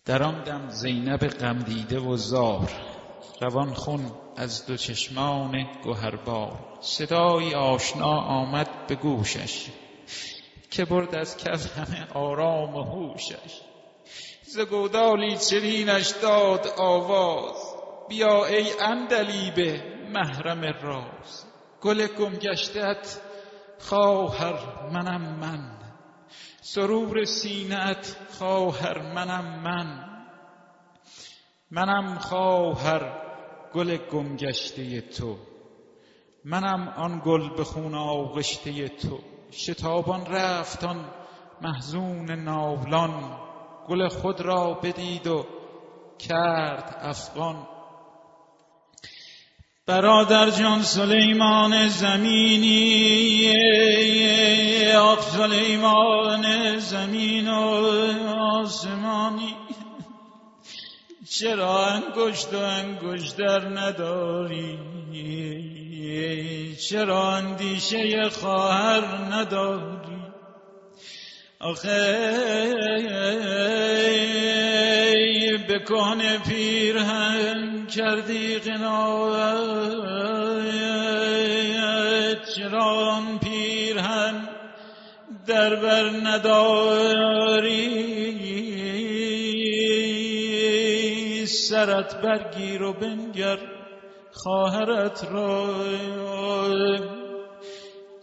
در 0.05 0.23
آن 0.23 0.43
دم 0.43 0.69
زینب 0.69 1.27
غم 1.27 1.59
دیده 1.59 1.99
و 1.99 2.17
زار 2.17 2.69
روان 3.41 3.73
خون 3.73 4.11
از 4.35 4.65
دو 4.65 4.77
چشمان 4.77 5.67
گوهربار. 5.83 6.77
صدایی 6.81 7.53
آشنا 7.53 8.21
آمد 8.21 8.87
به 8.87 8.95
گوشش. 8.95 9.67
که 10.71 10.85
برد 10.85 11.15
از 11.15 11.37
کف 11.37 11.77
همه 11.77 12.07
آرام 12.13 12.75
و 12.75 12.83
هوشش. 12.83 13.61
ز 14.41 14.59
گودالی 14.59 15.37
چرینش 15.37 16.09
داد 16.21 16.67
آواز. 16.77 17.55
بیا 18.09 18.45
ای 18.45 18.65
اندلیبه 18.81 19.83
محرم 20.13 20.61
راز. 20.81 21.45
گل 21.81 22.07
گمگشتت 22.07 23.21
خواهر 23.79 24.89
منم 24.93 25.39
من. 25.39 25.77
سرور 26.61 27.25
سینت 27.25 28.17
خواهر 28.37 29.13
منم 29.13 29.61
من. 29.63 30.07
منم 31.71 32.19
خواهر 32.19 33.21
گل 33.73 33.97
گمگشته 33.97 35.01
تو. 35.01 35.37
منم 36.45 36.87
آن 36.87 37.21
گل 37.25 37.55
به 37.55 37.63
خون 37.63 37.95
آغشته 37.95 38.89
تو. 38.89 39.19
شتابان 39.51 40.25
رفتان 40.25 41.05
محزون 41.61 42.31
ناولان. 42.31 43.37
گل 43.87 44.07
خود 44.07 44.41
را 44.41 44.73
بدید 44.73 45.27
و 45.27 45.45
کرد 46.19 46.97
افغان. 47.01 47.67
برادر 49.85 50.49
جان 50.49 50.81
سلیمان 50.81 51.87
زمینی 51.87 53.53
آخ 54.91 55.21
سلیمان 55.21 56.77
زمین 56.79 57.47
و 57.47 57.53
آسمانی. 58.39 59.55
چرا 61.29 61.85
انگشت 61.85 62.53
و 62.53 62.57
انگشتر 62.57 63.79
نداری؟ 63.79 64.79
چرا 66.89 67.35
اندیشه 67.35 68.29
خواهر 68.29 69.01
نداری؟ 69.33 70.17
آخه 71.59 72.17
به 75.67 75.79
کهن 75.79 76.37
پیرهن 76.37 77.87
کردی 77.87 78.59
قنایت 78.59 79.77
چرا 82.55 83.21
پیرهن 83.43 84.49
در 85.47 85.75
بر 85.75 86.09
نداری؟ 86.23 87.87
سرت 91.45 92.21
برگیر 92.21 92.83
و 92.83 92.93
بنگر. 92.93 93.76
خواهرت 94.47 95.27
را 95.31 95.67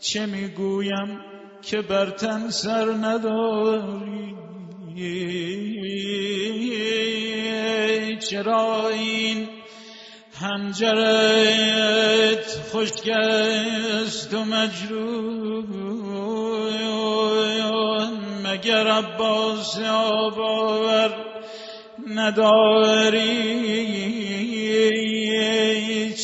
چه 0.01 0.27
می‌گویم 0.27 1.21
که 1.63 1.81
بر 1.81 2.11
تن 2.11 2.51
سر 2.51 2.85
نداری؟ 2.85 4.37
چرا 8.19 8.89
این 8.89 9.49
هنجرت 10.41 11.67
خوشگست 12.73 14.35
و 14.35 14.45
مجروح؟ 14.45 15.65
مگر 18.45 18.87
عباس 18.87 19.79
آباور 19.81 21.15
نداری؟ 22.15 23.65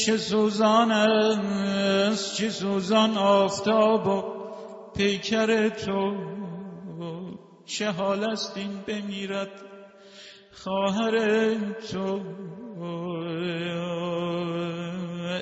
چه 0.06 0.16
سوزان 0.16 0.92
است 0.92 2.36
چه 2.36 2.48
سوزان 2.48 3.18
آفتاب 3.18 4.06
و 4.06 4.22
پیکر 4.96 5.68
تو. 5.68 6.16
چه 7.64 7.90
حال 7.90 8.30
است 8.30 8.56
این 8.56 8.80
بمیرد 8.86 9.50
خواهر 10.52 11.54
تو. 11.92 12.20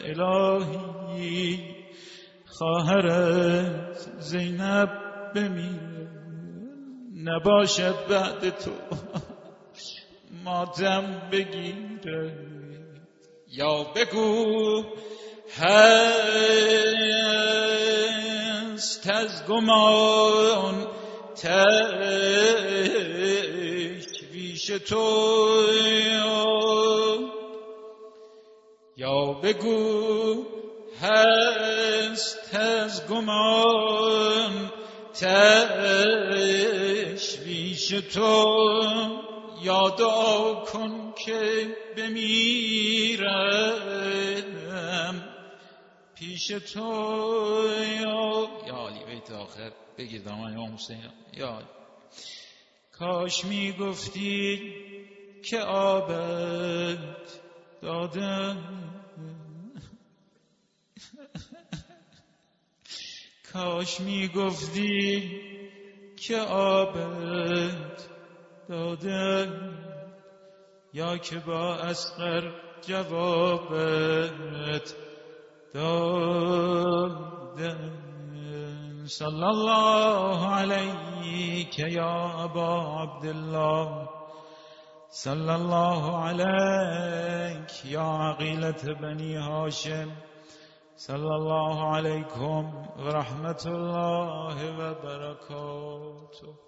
الهی 0.05 1.61
خواهرت 2.47 4.09
زینب 4.19 4.89
بمیره 5.35 6.09
نباشد 7.25 7.95
بعد 8.11 8.51
تو. 8.51 8.71
ماتم 10.45 11.29
بگیره 11.33 12.58
یا 13.51 13.84
بگو 13.94 14.84
هست 15.59 16.30
از 19.11 19.46
گمان 19.49 20.86
تشویش 21.34 21.86
تو. 24.66 25.28
یا 28.96 29.24
بگو 29.32 30.44
هست 31.03 32.55
از 32.55 33.09
گمان 33.09 34.72
تشویش 35.14 36.49
تو. 37.88 38.44
یادا 39.62 40.64
کن 40.72 41.08
که 41.27 41.66
بمیرم. 41.97 43.19
پیش 46.14 46.47
تو 46.47 47.69
یا 48.66 48.89
علی 48.89 49.05
بیت 49.05 49.31
آخر. 49.31 49.73
بگیر 49.99 50.23
دامن 50.23 50.59
یا 50.59 50.75
حسین. 50.75 51.03
یا 51.33 51.62
کاش 52.93 53.45
می 53.45 53.73
گفتی 53.73 54.75
که 55.45 55.59
آبت 55.59 57.41
دادم 57.83 58.89
کاش 63.53 64.01
می 64.01 64.29
گفتی 64.29 65.31
که 66.16 66.37
آبت 66.37 68.09
داده. 68.69 69.88
یا 70.93 71.18
که 71.18 71.39
با 71.47 71.74
اسقر 71.74 72.53
جوابت 72.86 74.14
داده 75.74 77.28
صلی 79.09 79.45
الله 79.45 80.47
علیک 80.55 81.78
یا 81.78 82.30
ابا 82.45 83.03
عبدالله. 83.03 84.09
صلی 85.11 85.49
الله 85.51 86.16
علیک 86.16 87.84
یا 87.84 88.03
عقیلت 88.03 88.91
بنی 89.01 89.36
هاشم. 89.36 90.09
صلی 90.97 91.32
الله 91.32 91.97
علیکم 91.97 92.64
و 92.99 93.09
رحمت 93.09 93.66
الله 93.66 94.76
و 94.78 94.95
برکاته. 94.95 96.68